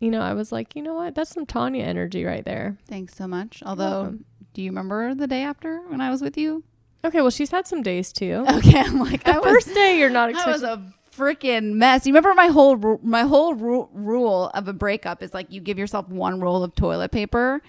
[0.00, 1.14] you know i was like you know what?
[1.14, 2.76] That's some tanya energy right there.
[2.88, 3.62] Thanks so much.
[3.64, 4.18] Although,
[4.52, 6.62] do you remember the day after when I was with you?
[7.04, 8.44] okay well she's had some days too.
[8.50, 10.82] Okay, I'm like the I was, first day you're not I was a
[11.16, 12.06] freaking mess.
[12.06, 15.78] You remember my whole my whole ru- rule of a breakup is like you give
[15.78, 17.62] yourself one roll of toilet paper.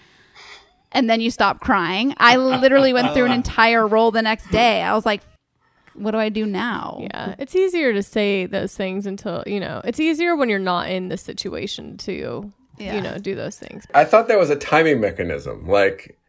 [0.94, 2.16] And then you stop crying.
[2.18, 4.82] I literally went through an entire roll the next day.
[4.82, 5.22] I was like,
[5.94, 7.00] what do I do now?
[7.02, 10.90] yeah it's easier to say those things until you know it's easier when you're not
[10.92, 12.96] in the situation to Yeah.
[12.96, 15.68] you know do those things I thought there was a timing mechanism.
[15.68, 16.20] Like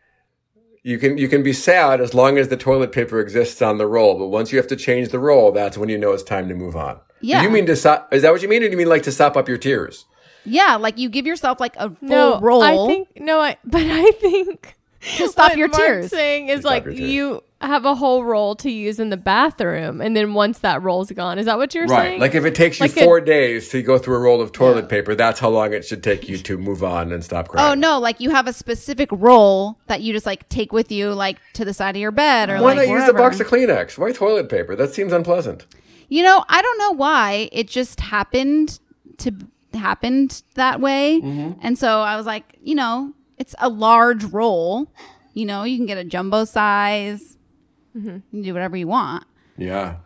[0.83, 3.87] you can you can be sad as long as the toilet paper exists on the
[3.87, 6.49] roll, but once you have to change the roll, that's when you know it's time
[6.49, 6.99] to move on.
[7.21, 7.43] Yeah.
[7.43, 8.13] You mean to stop?
[8.13, 10.07] Is that what you mean, or do you mean like to stop up your tears?
[10.45, 13.83] Yeah, like you give yourself like a full no roll i think no i but
[13.85, 14.75] i think
[15.17, 16.11] to stop what your Mark's tears.
[16.11, 20.17] saying is stop like you have a whole roll to use in the bathroom and
[20.17, 22.21] then once that roll's gone is that what you're saying Right.
[22.21, 24.53] Like if it takes you Like a- four days to go through a roll of
[24.53, 27.53] toilet paper, that's how long it should take you to move on and stop oh,
[27.53, 27.73] crying.
[27.73, 31.13] Oh no, like you have a specific roll that you just like take with you
[31.13, 32.63] like to the side of your bed or like.
[32.63, 33.99] Why like not use a box of Kleenex?
[33.99, 34.77] Why toilet paper?
[34.77, 35.67] That seems unpleasant.
[36.09, 38.79] You know, I don't know why it just happened
[39.19, 39.35] to
[39.75, 41.21] happened that way.
[41.23, 41.59] Mm-hmm.
[41.63, 44.91] And so I was like, you know, it's a large roll.
[45.35, 47.37] You know, you can get a jumbo size.
[47.97, 48.09] Mm-hmm.
[48.09, 49.25] You can do whatever you want.
[49.57, 49.97] Yeah.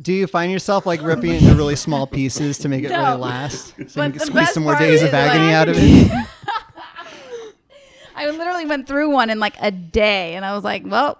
[0.00, 3.00] Do you find yourself like ripping it into really small pieces to make it No.
[3.10, 3.74] really last?
[3.88, 6.10] So you can squeeze some more days of agony like- out of it?
[8.16, 11.18] I literally went through one in like a day and I was like, well,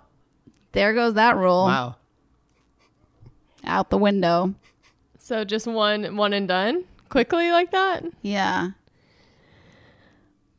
[0.72, 1.96] there goes that roll Wow.
[3.66, 4.54] Out the window.
[5.18, 8.70] so just one one and done quickly like that Yeah.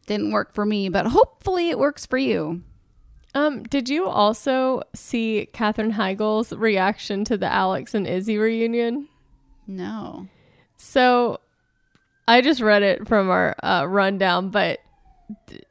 [0.07, 2.61] Didn't work for me, but hopefully it works for you.
[3.33, 9.07] um did you also see katherine heigl's reaction to the alex and izzy reunion
[9.67, 10.27] No.
[10.77, 11.39] So
[12.27, 14.79] I just read it from our uh, rundown, but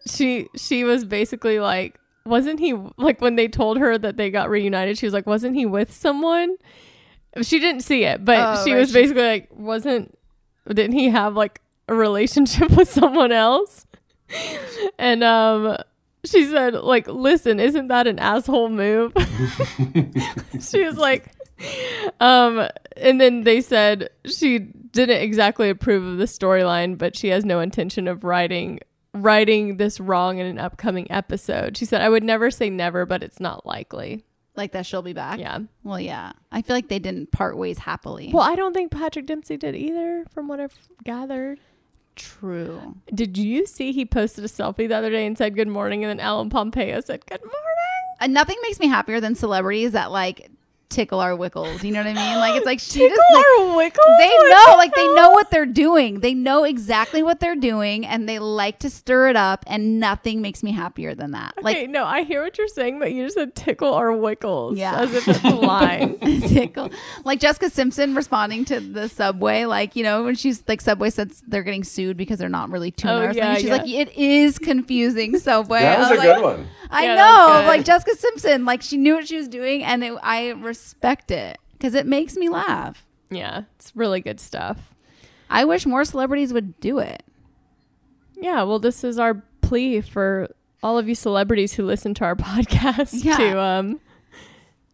[0.06, 4.50] she she was basically like, wasn't he like when they told her that they got
[4.50, 4.96] reunited?
[4.98, 6.56] She was like, wasn't he with someone?
[7.42, 8.78] She didn't see it, but Oh, she right.
[8.80, 10.16] was basically like, wasn't
[10.68, 13.86] didn't he have like a relationship with someone else?
[14.98, 15.76] and um
[16.24, 19.12] she said like listen isn't that an asshole move
[20.60, 21.30] she was like
[22.20, 22.66] um
[22.96, 27.60] and then they said she didn't exactly approve of the storyline but she has no
[27.60, 28.80] intention of writing
[29.12, 33.22] writing this wrong in an upcoming episode she said i would never say never but
[33.22, 34.24] it's not likely
[34.56, 35.38] Like that she'll be back.
[35.40, 36.32] yeah Well, yeah.
[36.52, 38.30] I feel like they didn't part ways happily.
[38.32, 41.58] well i don't think patrick dempsey did either from what i've gathered
[42.16, 42.94] true.
[43.12, 46.10] did you see he posted a selfie the other day and said good morning and
[46.10, 47.60] then ellen pompeo said good morning
[48.20, 50.48] And nothing makes me happier than celebrities that like
[50.94, 51.82] tickle our wickles.
[51.82, 52.38] You know what I mean?
[52.38, 54.18] Like it's like she Tickle just like, our wickles?
[54.18, 56.20] They What know, the like they know what they're doing.
[56.20, 59.64] They know exactly what they're doing, and they like to stir it up.
[59.66, 61.54] And nothing makes me happier than that.
[61.62, 64.76] Like no, I hear what you're saying, but you just said tickle our wickles.
[64.76, 64.94] Yeah.
[65.00, 66.18] As if it's a line.
[66.48, 66.90] tickle.
[67.24, 71.42] Like Jessica Simpson responding to the subway, like, you know, when she's like Subway says
[71.46, 73.76] they're getting sued because they're not really tuna Oh, or yeah, she's yeah.
[73.76, 75.80] like, it is confusing Subway.
[75.80, 76.68] That I was a like, good one.
[76.90, 77.64] I Yeah, know.
[77.66, 80.52] Like Jessica Simpson, like she knew what she was doing and it, I
[80.84, 83.06] respect it because it makes me laugh.
[83.30, 84.94] yeah, it's really good stuff.
[85.48, 87.22] I wish more celebrities would do it.
[88.36, 90.48] Yeah, well, this is our plea for
[90.82, 93.36] all of you celebrities who listen to our podcast Yeah.
[93.38, 94.00] to um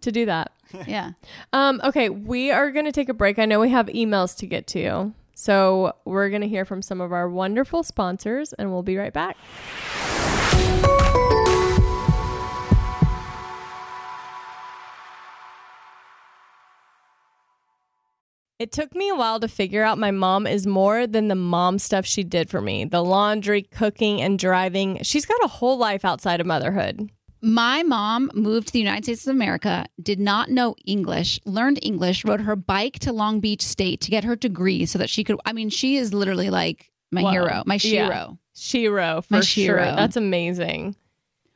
[0.02, 0.52] to do that.
[0.86, 1.10] Yeah.
[1.52, 3.40] Um, okay, we are going to take a break.
[3.40, 5.12] I know we have emails to get to.
[5.34, 9.12] So we're going to hear from some of our wonderful sponsors and we'll be right
[9.12, 9.36] back.
[18.60, 21.78] It took me a while to figure out my mom is more than the mom
[21.78, 24.98] stuff she did for me the laundry, cooking, and driving.
[25.02, 27.10] She's got a whole life outside of motherhood.
[27.40, 32.22] My mom moved to the United States of America, did not know English, learned English,
[32.22, 35.40] rode her bike to Long Beach State to get her degree so that she could.
[35.46, 37.30] I mean, she is literally like my Whoa.
[37.30, 38.10] hero, my Yeah.
[38.10, 38.38] shero.
[38.54, 39.78] Shero, for My sure.
[39.78, 39.96] Shero.
[39.96, 40.96] That's amazing.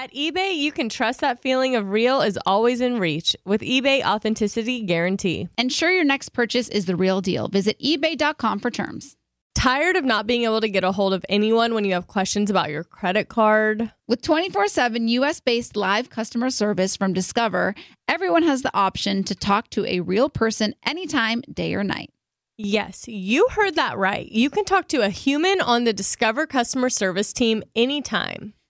[0.00, 4.00] At eBay, you can trust that feeling of real is always in reach with eBay
[4.04, 5.48] Authenticity Guarantee.
[5.58, 7.48] Ensure your next purchase is the real deal.
[7.48, 9.16] Visit eBay.com for terms.
[9.56, 12.48] Tired of not being able to get a hold of anyone when you have questions
[12.48, 13.90] about your credit card?
[14.06, 17.74] With 24 7 US based live customer service from Discover,
[18.06, 22.10] everyone has the option to talk to a real person anytime, day or night.
[22.56, 24.30] Yes, you heard that right.
[24.30, 28.54] You can talk to a human on the Discover customer service team anytime.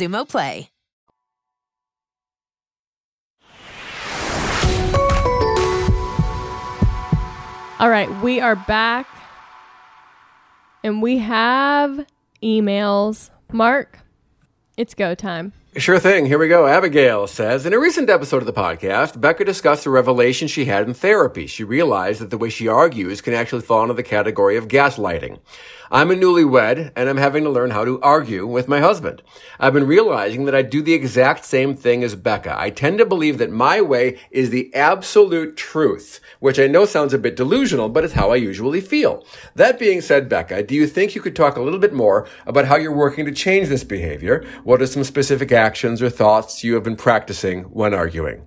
[0.00, 0.70] Xumo Play.
[7.78, 9.06] All right, we are back
[10.84, 12.06] and we have
[12.42, 13.30] emails.
[13.52, 13.98] Mark,
[14.76, 15.52] it's go time.
[15.76, 16.26] Sure thing.
[16.26, 16.66] Here we go.
[16.66, 20.86] Abigail says In a recent episode of the podcast, Becca discussed a revelation she had
[20.86, 21.46] in therapy.
[21.46, 25.38] She realized that the way she argues can actually fall into the category of gaslighting.
[25.92, 29.24] I'm a newlywed and I'm having to learn how to argue with my husband.
[29.58, 32.54] I've been realizing that I do the exact same thing as Becca.
[32.56, 37.12] I tend to believe that my way is the absolute truth, which I know sounds
[37.12, 39.26] a bit delusional, but it's how I usually feel.
[39.56, 42.66] That being said, Becca, do you think you could talk a little bit more about
[42.66, 44.46] how you're working to change this behavior?
[44.62, 48.46] What are some specific actions or thoughts you have been practicing when arguing?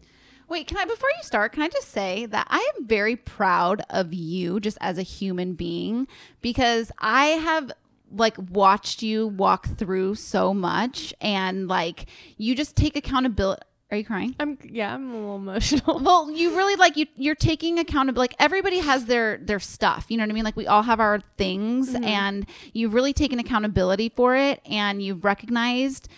[0.54, 3.82] Wait, can I before you start, can I just say that I am very proud
[3.90, 6.08] of you just as a human being
[6.42, 7.72] because I have
[8.16, 12.06] like watched you walk through so much and like
[12.38, 14.36] you just take accountability are you crying?
[14.40, 16.00] I'm yeah, I'm a little emotional.
[16.04, 18.32] Well, you really like you you're taking accountability.
[18.32, 20.06] Like everybody has their their stuff.
[20.10, 20.44] You know what I mean?
[20.44, 22.04] Like we all have our things Mhm.
[22.04, 26.10] and you've really taken accountability for it and you've recognized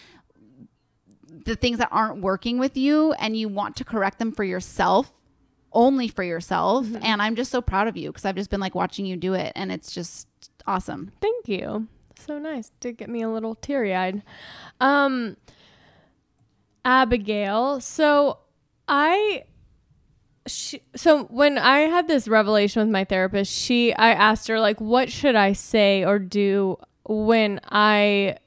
[1.45, 5.11] the things that aren't working with you and you want to correct them for yourself
[5.71, 8.75] only for yourself and i'm just so proud of you because i've just been like
[8.75, 10.27] watching you do it and it's just
[10.67, 11.87] awesome Thank you.
[12.19, 12.71] So nice.
[12.79, 14.23] Did get me a little teary eyed.
[14.79, 15.37] Um,
[16.83, 17.81] Abigail.
[17.81, 18.39] So
[18.87, 19.43] I.
[20.47, 24.79] She, so when I had this revelation with my therapist, she I asked her like
[24.79, 26.77] what should I say or do
[27.07, 28.37] when I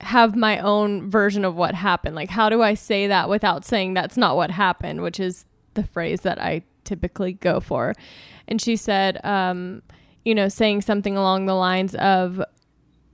[0.00, 2.14] have my own version of what happened?
[2.14, 5.44] Like how do I say that without saying that's not what happened, which is
[5.74, 7.94] the phrase that I typically go for.
[8.48, 9.82] And she said um
[10.24, 12.42] you know, saying something along the lines of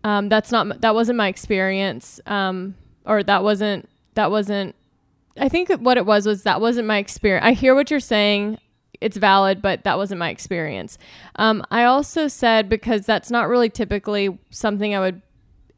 [0.05, 2.74] um, that's not that wasn't my experience um,
[3.07, 4.74] or that wasn't that wasn't
[5.39, 8.59] i think what it was was that wasn't my experience i hear what you're saying
[9.01, 10.99] it's valid but that wasn't my experience
[11.37, 15.22] um, i also said because that's not really typically something i would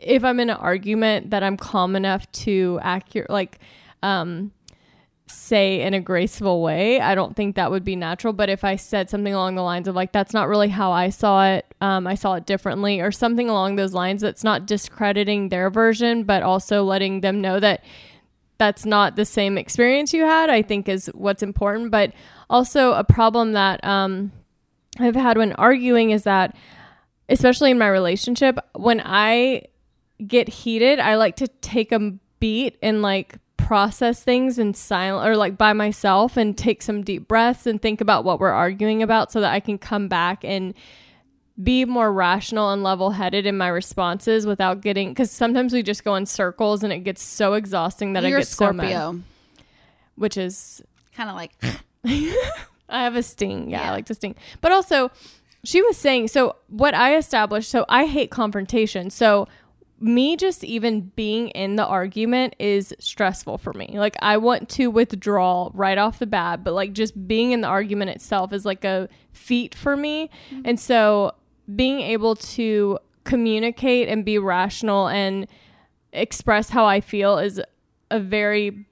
[0.04, 3.58] if i'm in an argument that i'm calm enough to accurate like
[4.02, 4.52] um,
[5.26, 7.00] say in a graceful way.
[7.00, 8.32] I don't think that would be natural.
[8.32, 11.08] But if I said something along the lines of like, that's not really how I
[11.08, 15.48] saw it, um, I saw it differently, or something along those lines, that's not discrediting
[15.48, 17.84] their version, but also letting them know that
[18.58, 21.90] that's not the same experience you had, I think is what's important.
[21.90, 22.12] But
[22.50, 24.30] also, a problem that um,
[24.98, 26.54] I've had when arguing is that,
[27.28, 29.62] especially in my relationship, when I
[30.26, 35.36] get heated, I like to take a beat and like process things in silence or
[35.36, 39.32] like by myself and take some deep breaths and think about what we're arguing about
[39.32, 40.74] so that I can come back and
[41.62, 46.04] be more rational and level headed in my responses without getting because sometimes we just
[46.04, 48.90] go in circles and it gets so exhausting that You're I get so mad.
[48.90, 49.20] Scorpio.
[50.16, 50.82] Which is
[51.14, 51.52] kind of like
[52.88, 53.70] I have a sting.
[53.70, 54.34] Yeah, I like to sting.
[54.60, 55.10] But also,
[55.64, 59.10] she was saying so what I established, so I hate confrontation.
[59.10, 59.48] So
[60.04, 63.94] me just even being in the argument is stressful for me.
[63.94, 67.68] Like I want to withdraw right off the bat, but like just being in the
[67.68, 70.28] argument itself is like a feat for me.
[70.62, 71.32] And so
[71.74, 75.46] being able to communicate and be rational and
[76.12, 77.58] express how I feel is
[78.10, 78.86] a very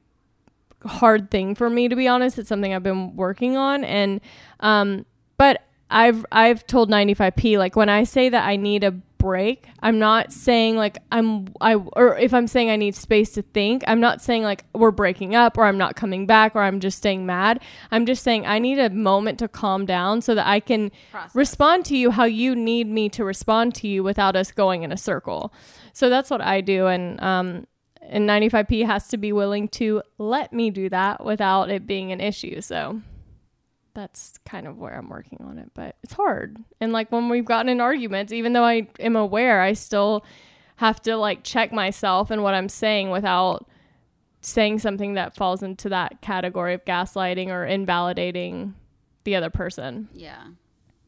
[0.86, 2.38] hard thing for me to be honest.
[2.38, 4.18] It's something I've been working on and
[4.60, 5.04] um
[5.36, 8.92] but I've I've told 95p like when I say that I need a
[9.22, 13.42] break, I'm not saying like I'm I or if I'm saying I need space to
[13.42, 16.80] think, I'm not saying like we're breaking up or I'm not coming back or I'm
[16.80, 17.60] just staying mad.
[17.92, 20.90] I'm just saying I need a moment to calm down so that I can
[21.34, 24.90] respond to you how you need me to respond to you without us going in
[24.90, 25.54] a circle.
[25.92, 27.66] So that's what I do and um
[28.02, 32.20] and 95p has to be willing to let me do that without it being an
[32.20, 32.60] issue.
[32.60, 33.00] So
[33.94, 36.58] that's kind of where I'm working on it, but it's hard.
[36.80, 40.24] And like when we've gotten in arguments, even though I am aware, I still
[40.76, 43.68] have to like check myself and what I'm saying without
[44.40, 48.74] saying something that falls into that category of gaslighting or invalidating
[49.24, 50.08] the other person.
[50.12, 50.42] Yeah.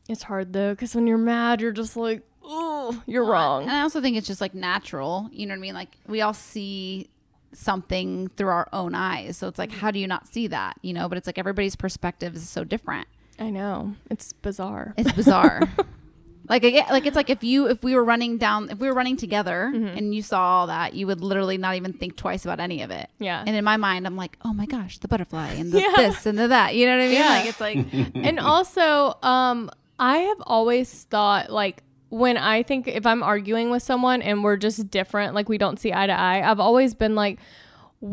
[0.09, 3.63] It's hard though, because when you're mad, you're just like, oh, you're wrong.
[3.63, 5.29] And I also think it's just like natural.
[5.33, 5.75] You know what I mean?
[5.75, 7.09] Like we all see
[7.55, 9.37] something through our own eyes.
[9.37, 10.77] So it's like, how do you not see that?
[10.83, 13.07] You know, but it's like everybody's perspective is so different.
[13.39, 13.95] I know.
[14.11, 14.95] It's bizarre.
[14.97, 15.63] It's bizarre.
[16.49, 18.95] like again, like it's like if you if we were running down if we were
[18.95, 22.61] running together and you saw all that, you would literally not even think twice about
[22.61, 23.09] any of it.
[23.19, 23.43] Yeah.
[23.45, 25.93] And in my mind, I'm like, oh my gosh, the butterfly and the Yeah.
[25.97, 26.75] this and the that.
[26.75, 27.15] You know what I mean?
[27.15, 27.29] Yeah.
[27.31, 31.83] Like it's like and also, um, I have always thought like
[32.15, 35.81] when I think if I'm arguing with someone and we're just different, like we don't
[35.81, 37.41] see eye to eye, I've always been like,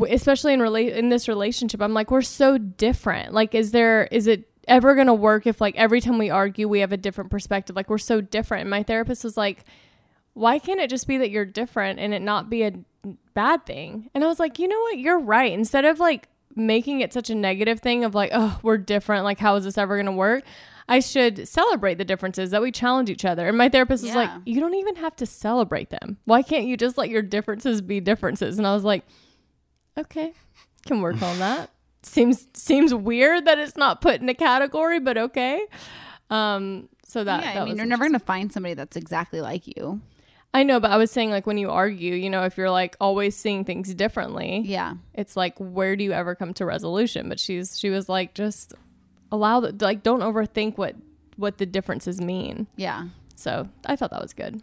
[0.09, 3.31] especially in relate in this relationship, I'm like we're so different.
[3.31, 6.79] Like, is there is it ever gonna work if like every time we argue we
[6.79, 7.75] have a different perspective?
[7.75, 8.61] Like we're so different.
[8.61, 9.65] And my therapist was like,
[10.33, 12.73] why can't it just be that you're different and it not be a
[13.35, 14.09] bad thing?
[14.15, 14.97] And I was like, you know what?
[14.97, 15.53] You're right.
[15.53, 19.25] Instead of like making it such a negative thing of like, oh, we're different.
[19.25, 20.43] Like, how is this ever going to work?
[20.87, 23.47] I should celebrate the differences that we challenge each other.
[23.47, 26.17] And my therapist was like, you don't even have to celebrate them.
[26.25, 28.57] Why can't you just let your differences be differences?
[28.57, 29.03] And I was like,
[29.97, 30.33] okay,
[30.85, 31.69] can work on that.
[32.03, 35.67] Seems seems weird that it's not put in a category, but okay.
[36.31, 39.67] Um, so that, yeah, that I mean, you're never gonna find somebody that's exactly like
[39.67, 40.01] you.
[40.53, 42.95] I know, but I was saying like when you argue, you know, if you're like
[42.99, 44.95] always seeing things differently, Yeah.
[45.13, 47.29] it's like where do you ever come to resolution?
[47.29, 48.73] But she's she was like just
[49.31, 50.95] allow the like don't overthink what
[51.37, 52.67] what the differences mean.
[52.75, 53.07] Yeah.
[53.35, 54.61] So I thought that was good.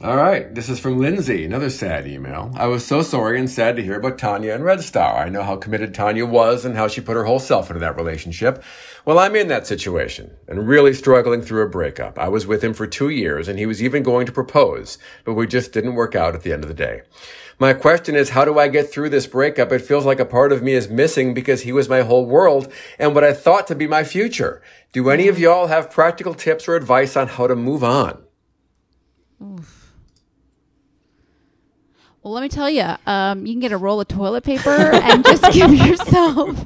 [0.00, 2.52] All right, this is from Lindsay, another sad email.
[2.54, 5.16] I was so sorry and sad to hear about Tanya and Red Star.
[5.16, 7.96] I know how committed Tanya was and how she put her whole self into that
[7.96, 8.62] relationship.
[9.04, 12.16] Well, I'm in that situation and really struggling through a breakup.
[12.16, 15.34] I was with him for two years and he was even going to propose, but
[15.34, 17.02] we just didn't work out at the end of the day.
[17.60, 19.72] My question is, how do I get through this breakup?
[19.72, 22.72] It feels like a part of me is missing because he was my whole world
[23.00, 24.62] and what I thought to be my future.
[24.92, 28.22] Do any of y'all have practical tips or advice on how to move on?
[32.22, 35.24] Well, let me tell you, um, you can get a roll of toilet paper and
[35.24, 36.58] just give yourself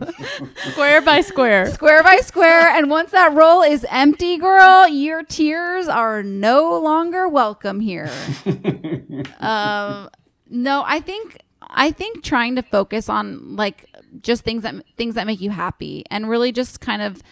[0.73, 1.71] Square by square.
[1.71, 2.69] square by square.
[2.69, 8.11] And once that roll is empty, girl, your tears are no longer welcome here.
[9.41, 10.09] um,
[10.53, 13.87] no, I think I think trying to focus on like
[14.21, 17.23] just things that things that make you happy, and really just kind of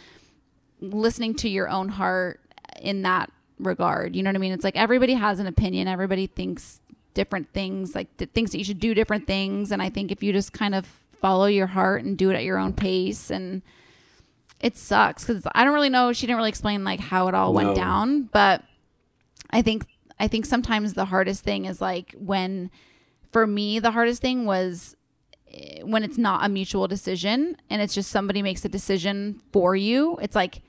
[0.80, 2.40] listening to your own heart
[2.80, 4.16] in that regard.
[4.16, 4.52] You know what I mean?
[4.52, 5.88] It's like everybody has an opinion.
[5.88, 6.80] Everybody thinks
[7.12, 9.72] different things, like th- thinks that you should do different things.
[9.72, 10.86] And I think if you just kind of
[11.20, 13.60] follow your heart and do it at your own pace, and
[14.60, 16.12] it sucks because I don't really know.
[16.14, 17.56] She didn't really explain like how it all No.
[17.64, 18.62] went down, but
[19.50, 19.84] I think
[20.18, 22.70] I think sometimes the hardest thing is like when,
[23.32, 24.96] for me, the hardest thing was
[25.52, 29.76] eh, when it's not a mutual decision and it's just somebody makes a decision for
[29.76, 30.18] you.
[30.20, 30.62] It's like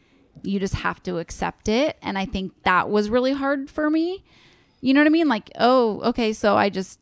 [0.43, 4.23] you just have to accept it, and I think that was really hard for me.
[4.79, 5.27] You know what I mean?
[5.27, 6.99] Like, oh, okay, so I just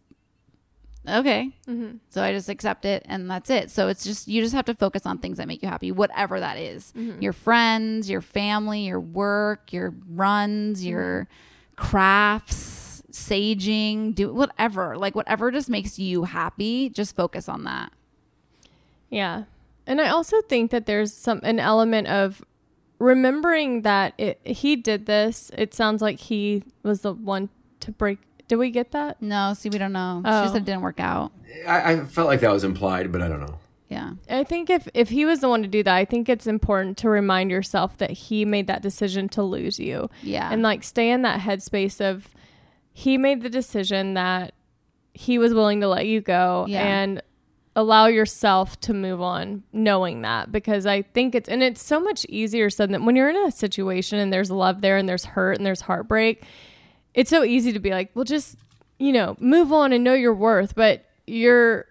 [1.08, 1.98] okay, mm-hmm.
[2.10, 3.72] so I just accept it, and that's it.
[3.72, 6.40] So it's just you just have to focus on things that make you happy, whatever
[6.40, 6.92] that is.
[6.98, 7.22] Mm-hmm.
[7.22, 10.90] Your friends, your family, your work, your runs, mm-hmm.
[10.90, 11.28] your
[11.76, 14.98] crafts, saging, do whatever.
[14.98, 17.92] Like whatever just makes you happy, just focus on that.
[19.10, 19.44] Yeah.
[19.88, 22.44] And I also think that there's some an element of
[23.00, 25.52] remembering that it, he did this.
[25.58, 27.50] It sounds like he was the one
[27.82, 28.20] to break.
[28.48, 29.22] Did we get that?
[29.22, 30.22] No, see, we don't know.
[30.26, 30.42] She Oh.
[30.42, 31.32] just said it didn't work out.
[31.68, 33.56] I, I felt like that was implied, but I don't know.
[33.90, 34.12] Yeah.
[34.30, 36.98] I think if if he was the one to do that, I think it's important
[37.00, 40.10] to remind yourself that he made that decision to lose you.
[40.22, 40.50] Yeah.
[40.52, 42.30] And like stay in that headspace of
[43.00, 44.54] he made the decision that
[45.14, 46.84] he was willing to let you go Yeah.
[46.86, 47.22] and
[47.76, 52.26] allow yourself to move on knowing that because I think it's and it's so much
[52.28, 55.58] easier said that when you're in a situation and there's love there and there's hurt
[55.58, 56.44] and there's heartbreak,
[57.14, 58.58] it's so easy to be like, well just,
[58.98, 61.86] you know, move on and know your worth, but you're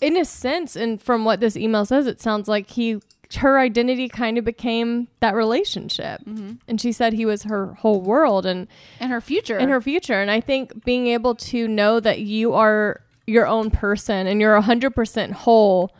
[0.00, 3.00] in a sense, and from what this email says, it sounds like he
[3.34, 6.20] her identity kind of became that relationship.
[6.24, 6.52] Mm-hmm.
[6.68, 8.68] And she said he was her whole world and
[9.00, 9.58] And her future.
[9.58, 10.20] in her future.
[10.20, 14.60] And I think being able to know that you are your own person and you're
[14.60, 15.90] 100% whole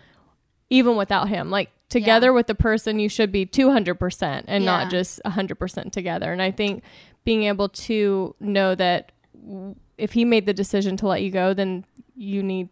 [0.70, 1.50] even without him.
[1.50, 4.70] Like together with the person, you should be 200% and Yeah.
[4.70, 6.32] not just 100% together.
[6.32, 6.82] And I think
[7.24, 11.52] being able to know that w- if he made the decision to let you go,
[11.54, 11.84] then
[12.14, 12.68] you need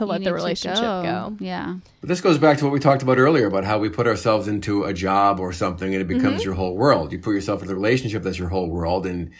[0.00, 1.36] to let the relationship go.
[1.38, 1.76] Yeah.
[2.00, 4.48] But this goes back to what we talked about earlier about how we put ourselves
[4.48, 6.44] into a job or something and it becomes Mhm.
[6.46, 7.12] your whole world.
[7.12, 9.30] You put yourself in a relationship that's your whole world and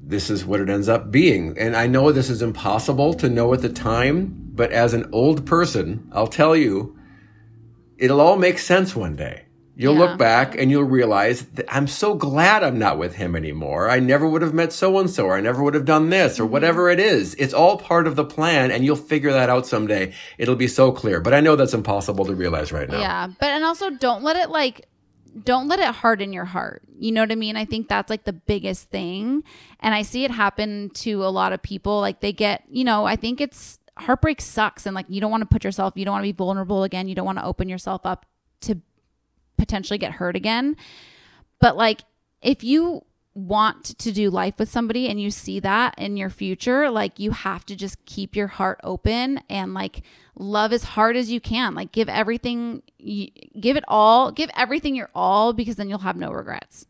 [0.00, 1.56] this is what it ends up being.
[1.58, 5.46] And I know this is impossible to know at the time, but as an old
[5.46, 6.96] person, I'll tell you,
[7.98, 9.42] it'll all make sense one day.
[9.80, 10.00] You'll Yeah.
[10.00, 13.88] look back and you'll realize that I'm so glad I'm not with him anymore.
[13.88, 16.40] I never would have met so and so, or I never would have done this,
[16.40, 16.52] or Mm-hmm.
[16.52, 17.34] whatever it is.
[17.36, 20.12] It's all part of the plan, and you'll figure that out someday.
[20.36, 21.20] It'll be so clear.
[21.20, 22.98] But I know that's impossible to realize right now.
[22.98, 24.86] Yeah, but and also don't let it like
[25.44, 26.82] don't let it harden your heart.
[26.98, 27.56] You know what I mean?
[27.56, 29.44] I think that's like the biggest thing.
[29.78, 32.00] And I see it happen to a lot of people.
[32.00, 35.42] Like they get, you know, I think it's heartbreak sucks and like you don't want
[35.42, 37.06] to put yourself, you don't want to be vulnerable again.
[37.06, 38.26] You don't want to open yourself up
[38.62, 38.80] to
[39.58, 40.76] potentially get hurt again.
[41.60, 42.02] But like
[42.40, 43.04] if you
[43.34, 47.30] want to do life with somebody and you see that in your future, like you
[47.30, 50.02] have to just keep your heart open and like
[50.34, 51.74] love as hard as you can.
[51.74, 56.30] Like give everything, give it all, give everything your all because then you'll have no
[56.30, 56.86] regrets.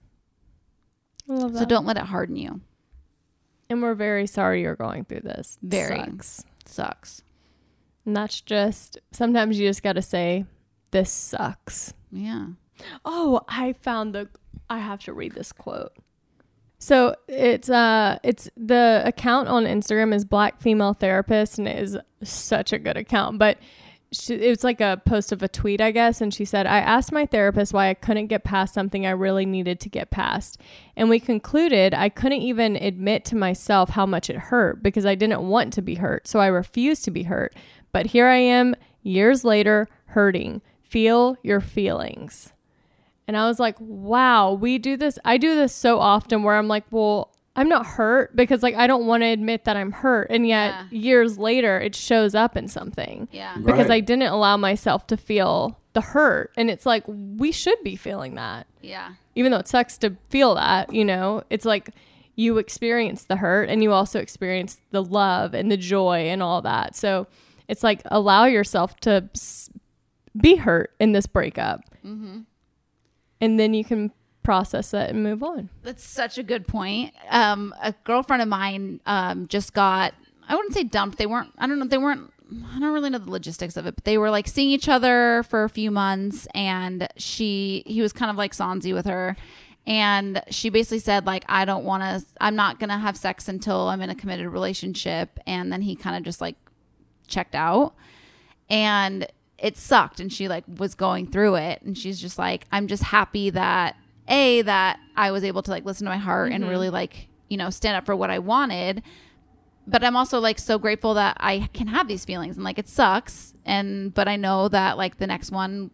[1.26, 2.62] So don't let it harden you.
[3.68, 5.58] And we're very sorry you're going through this.
[5.62, 5.98] Very.
[5.98, 6.44] Sucks.
[6.64, 7.22] Sucks.
[8.06, 10.46] And that's just sometimes you just got to say,
[10.90, 12.46] "This sucks." Yeah.
[13.04, 14.28] Oh, I found the.
[14.70, 15.92] I have to read this quote.
[16.78, 21.96] So it's uh it's the account on Instagram is Black Female Therapist and it is
[22.22, 23.38] such a good account.
[23.38, 23.58] But
[24.10, 26.78] she, it was like a post of a tweet, I guess, and she said, "I
[26.78, 30.58] asked my therapist why I couldn't get past something I really needed to get past,
[30.96, 35.14] and we concluded I couldn't even admit to myself how much it hurt because I
[35.14, 37.54] didn't want to be hurt, so I refused to be hurt.
[37.92, 40.62] But here I am, years later, hurting.
[40.88, 42.52] Feel your feelings."
[43.26, 45.18] And I was like, wow, we do this.
[45.22, 48.86] I do this so often where I'm like, well, I'm not hurt because like I
[48.86, 50.28] don't want to admit that I'm hurt.
[50.30, 53.28] And yet years later it shows up in something.
[53.30, 53.58] Yeah.
[53.62, 56.52] Because I didn't allow myself to feel the hurt.
[56.56, 58.66] And it's like we should be feeling that.
[58.80, 59.10] Yeah.
[59.34, 61.90] Even though it sucks to feel that, you know, it's like
[62.34, 66.62] you experience the hurt and you also experience the love and the joy and all
[66.62, 66.96] that.
[66.96, 67.26] So
[67.68, 69.67] it's like allow yourself to s-
[70.40, 72.40] be hurt in this breakup Mm-hmm.
[73.40, 74.12] and then you can
[74.42, 75.68] process it and move on.
[75.82, 77.12] That's such a good point.
[77.28, 80.14] Um, a girlfriend of mine um, just got,
[80.48, 81.18] I wouldn't say dumped.
[81.18, 82.32] They weren't, I don't know, they weren't,
[82.74, 85.42] I don't really know the logistics of it, but they were like seeing each other
[85.42, 89.36] for a few months and she, he was kind of like Sonzi with her.
[89.86, 93.48] And she basically said, like, I don't want to, I'm not going to have sex
[93.48, 95.38] until I'm in a committed relationship.
[95.46, 96.56] And then he kind of just like
[97.26, 97.94] checked out
[98.70, 99.26] and
[99.58, 103.02] it sucked and she like was going through it and she's just like i'm just
[103.02, 103.96] happy that
[104.28, 106.68] a that i was able to like listen to my heart and Mhm.
[106.68, 109.02] really like you know stand up for what i wanted
[109.86, 112.88] but i'm also like so grateful that i can have these feelings and like it
[112.88, 115.90] sucks and but i know that like the next one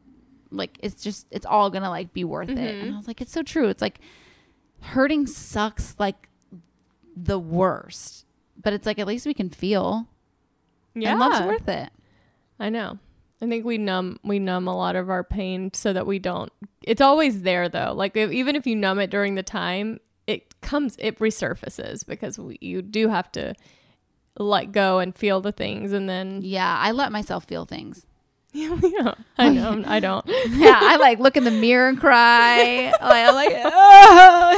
[0.51, 2.83] like it's just it's all gonna like be worth it Mhm.
[2.83, 3.99] and i was like it's so true it's like
[4.81, 6.29] hurting sucks like
[7.17, 8.27] the worst
[8.63, 10.07] but it's like at least we can feel
[10.95, 11.13] Yeah.
[11.13, 11.91] and love's worth it
[12.61, 12.99] I know.
[13.43, 16.53] I think we numb we numb a lot of our pain so that we don't.
[16.83, 17.93] It's always there though.
[17.95, 22.39] Like if, even if you numb it during the time, it comes it resurfaces because
[22.39, 23.55] we, you do have to
[24.39, 28.05] let go and feel the things and then yeah i let myself feel things
[28.57, 30.25] yeah, I know I don't.
[30.51, 32.93] yeah, I like look in the mirror and cry.
[33.01, 34.55] like, I'm like, oh.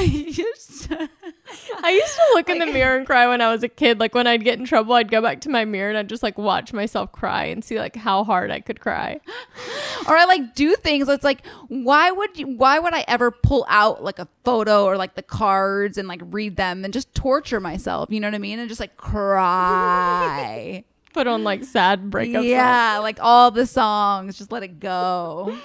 [1.83, 3.99] I used to look in the mirror and cry when I was a kid.
[3.99, 6.23] Like when I'd get in trouble, I'd go back to my mirror and I'd just
[6.23, 9.19] like watch myself cry and see like how hard I could cry.
[10.09, 11.09] or I like do things.
[11.09, 12.49] It's like, why would you?
[12.49, 16.21] Why would I ever pull out like a photo or like the cards and like
[16.23, 18.11] read them and just torture myself?
[18.11, 18.59] You know what I mean?
[18.59, 20.85] And just like cry.
[21.17, 22.41] Put on like sad breakup.
[22.43, 22.47] songs.
[22.47, 24.37] yeah, like all the songs.
[24.37, 25.57] Just let it go.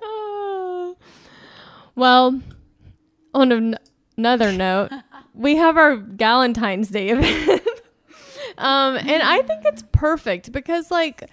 [1.94, 2.40] Well,
[3.34, 3.78] on an-
[4.16, 4.92] another note,
[5.34, 7.60] we have our Galentine's Day event.
[8.56, 11.28] um, and I think it's perfect because, like,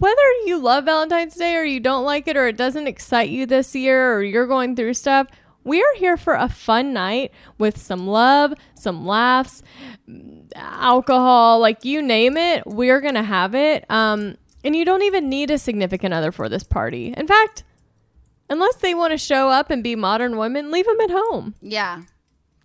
[0.00, 3.46] whether you love Valentine's Day or you don't like it or it doesn't excite you
[3.46, 5.28] this year or you're going through stuff,
[5.64, 9.62] we are here for a fun night with some love, some laughs,
[10.54, 13.84] alcohol, like you name it, we're going to have it.
[13.90, 17.14] Um, and you don't even need a significant other for this party.
[17.16, 17.64] In fact,
[18.48, 21.54] unless they want to show up and be modern women, leave them at home.
[21.60, 22.02] Yeah,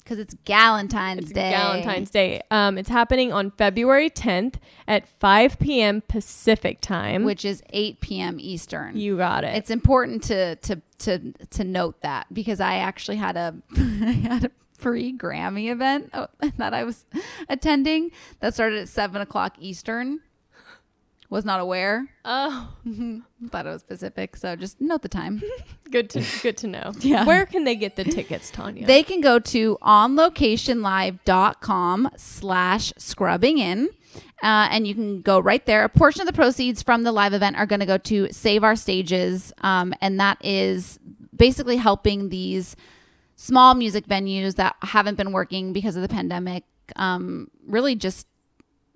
[0.08, 1.52] because it's Galentine's Day.
[1.52, 2.42] Valentine's Day.
[2.50, 4.56] Um, it's happening on February 10th
[4.88, 6.02] at 5 p.m.
[6.08, 8.38] Pacific time, which is 8 p.m.
[8.40, 8.96] Eastern.
[8.96, 9.56] You got it.
[9.56, 14.46] It's important to to to to note that because I actually had a I had
[14.46, 16.28] a free Grammy event uh,
[16.58, 17.06] that I was
[17.50, 20.22] attending that started at seven o'clock Eastern.
[21.30, 22.08] Was not aware.
[22.24, 22.70] Oh,
[23.50, 24.38] thought it was Pacific.
[24.38, 25.44] So just note the time.
[25.92, 26.94] good to good to know.
[27.02, 27.26] Yeah.
[27.26, 28.88] Where can they get the tickets, Tanya?
[28.88, 33.90] They can go to onlocationlive.com slash scrubbing in
[34.42, 35.84] Uh, and you can go right there.
[35.84, 38.64] A portion of the proceeds from the live event are going to go to Save
[38.64, 39.52] Our Stages.
[39.62, 40.98] Um, and that is
[41.36, 42.76] basically helping these
[43.38, 46.66] small music venues that haven't been working because of the pandemic
[46.98, 48.28] um, really just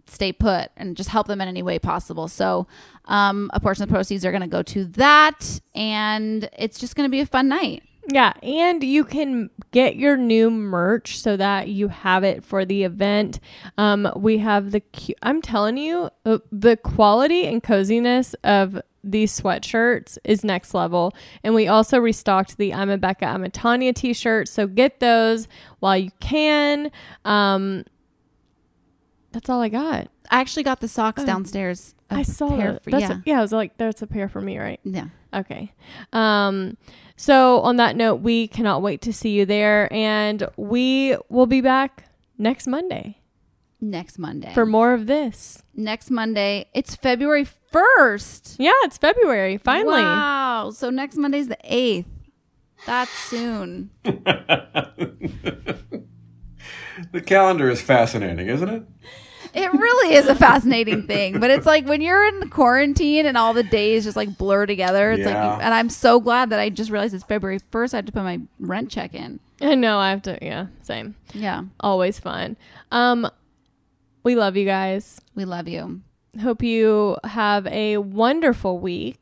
[0.08, 2.28] stay put and just help them in any way possible.
[2.28, 2.68] So,
[3.06, 6.96] um, a portion of the proceeds are going to go to that, and it's just
[6.96, 7.84] going to be a fun night.
[8.08, 12.84] Yeah, and you can get your new merch so that you have it for the
[12.84, 13.40] event.
[13.78, 14.82] Um, we have the.
[15.22, 21.14] I'm telling you, uh, the quality and coziness of these sweatshirts is next level.
[21.44, 24.48] And we also restocked the I'm a Becca, I'm a Tanya t shirt.
[24.48, 25.48] So get those
[25.80, 26.92] while you can.
[27.26, 27.84] Um,
[29.32, 30.08] that's all I got.
[30.30, 31.26] I actually got the socks Oh.
[31.26, 31.96] downstairs.
[32.10, 32.84] a I saw pair that.
[32.84, 33.12] for- yeah.
[33.14, 34.80] a- yeah, I was like, that's a pair for me, right?
[34.84, 35.06] Yeah.
[35.34, 35.72] Okay.
[36.12, 36.76] Um,
[37.16, 41.62] so on that note, we cannot wait to see you there, and we will be
[41.62, 42.04] back
[42.38, 43.21] next Monday
[43.84, 44.54] Next Monday.
[44.54, 45.64] for more of this.
[45.76, 46.68] next Monday.
[46.74, 48.58] It's February 1st.
[48.60, 49.58] Yeah, it's February.
[49.58, 50.02] Finally.
[50.04, 50.72] Wow.
[50.72, 52.06] So next Monday's the 8th.
[52.86, 53.90] That's soon.
[57.12, 58.84] The calendar is fascinating, isn't it?
[59.54, 63.54] It really is a fascinating thing, but it's like when you're in quarantine and all
[63.54, 65.12] the days just like blur together.
[65.12, 65.54] It's Yeah.
[65.56, 67.94] like, and I'm so glad that I just realized it's February 1st.
[67.94, 69.40] I have to put my rent check in.
[69.62, 70.38] I know I have to.
[70.42, 71.16] Yeah, same.
[71.34, 71.64] Yeah.
[71.80, 72.56] Always fun.
[72.92, 73.28] Um,
[74.24, 75.20] we love you guys.
[75.36, 76.02] We love you.
[76.42, 79.20] Hope you have a wonderful week.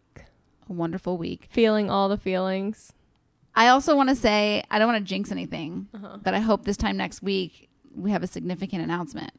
[0.70, 1.48] A wonderful week.
[1.52, 2.94] Feeling all the feelings.
[3.56, 6.18] I also want to say, I don't want to jinx anything, Uh-huh.
[6.24, 9.32] but I hope this time next week we have a significant announcement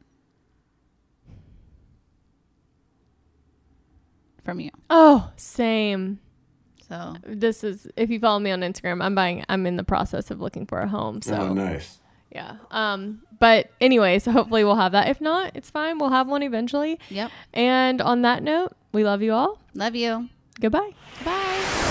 [4.43, 4.71] from you.
[4.89, 6.19] Oh, same.
[6.89, 9.45] So This is if you follow me on Instagram, I'm buying.
[9.47, 11.21] I'm in the process of looking for a home.
[11.21, 12.00] So Oh, nice.
[12.31, 12.55] Yeah.
[12.71, 15.07] Um, but anyway, so hopefully we'll have that.
[15.09, 15.97] If not, it's fine.
[15.97, 16.99] We'll have one eventually.
[17.09, 17.31] Yep.
[17.53, 19.59] And on that note, we love you all.
[19.73, 20.29] Love you.
[20.59, 20.91] Goodbye.
[21.25, 21.90] Bye.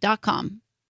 [0.00, 0.65] P.com.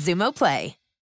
[0.00, 0.79] Xumo Play.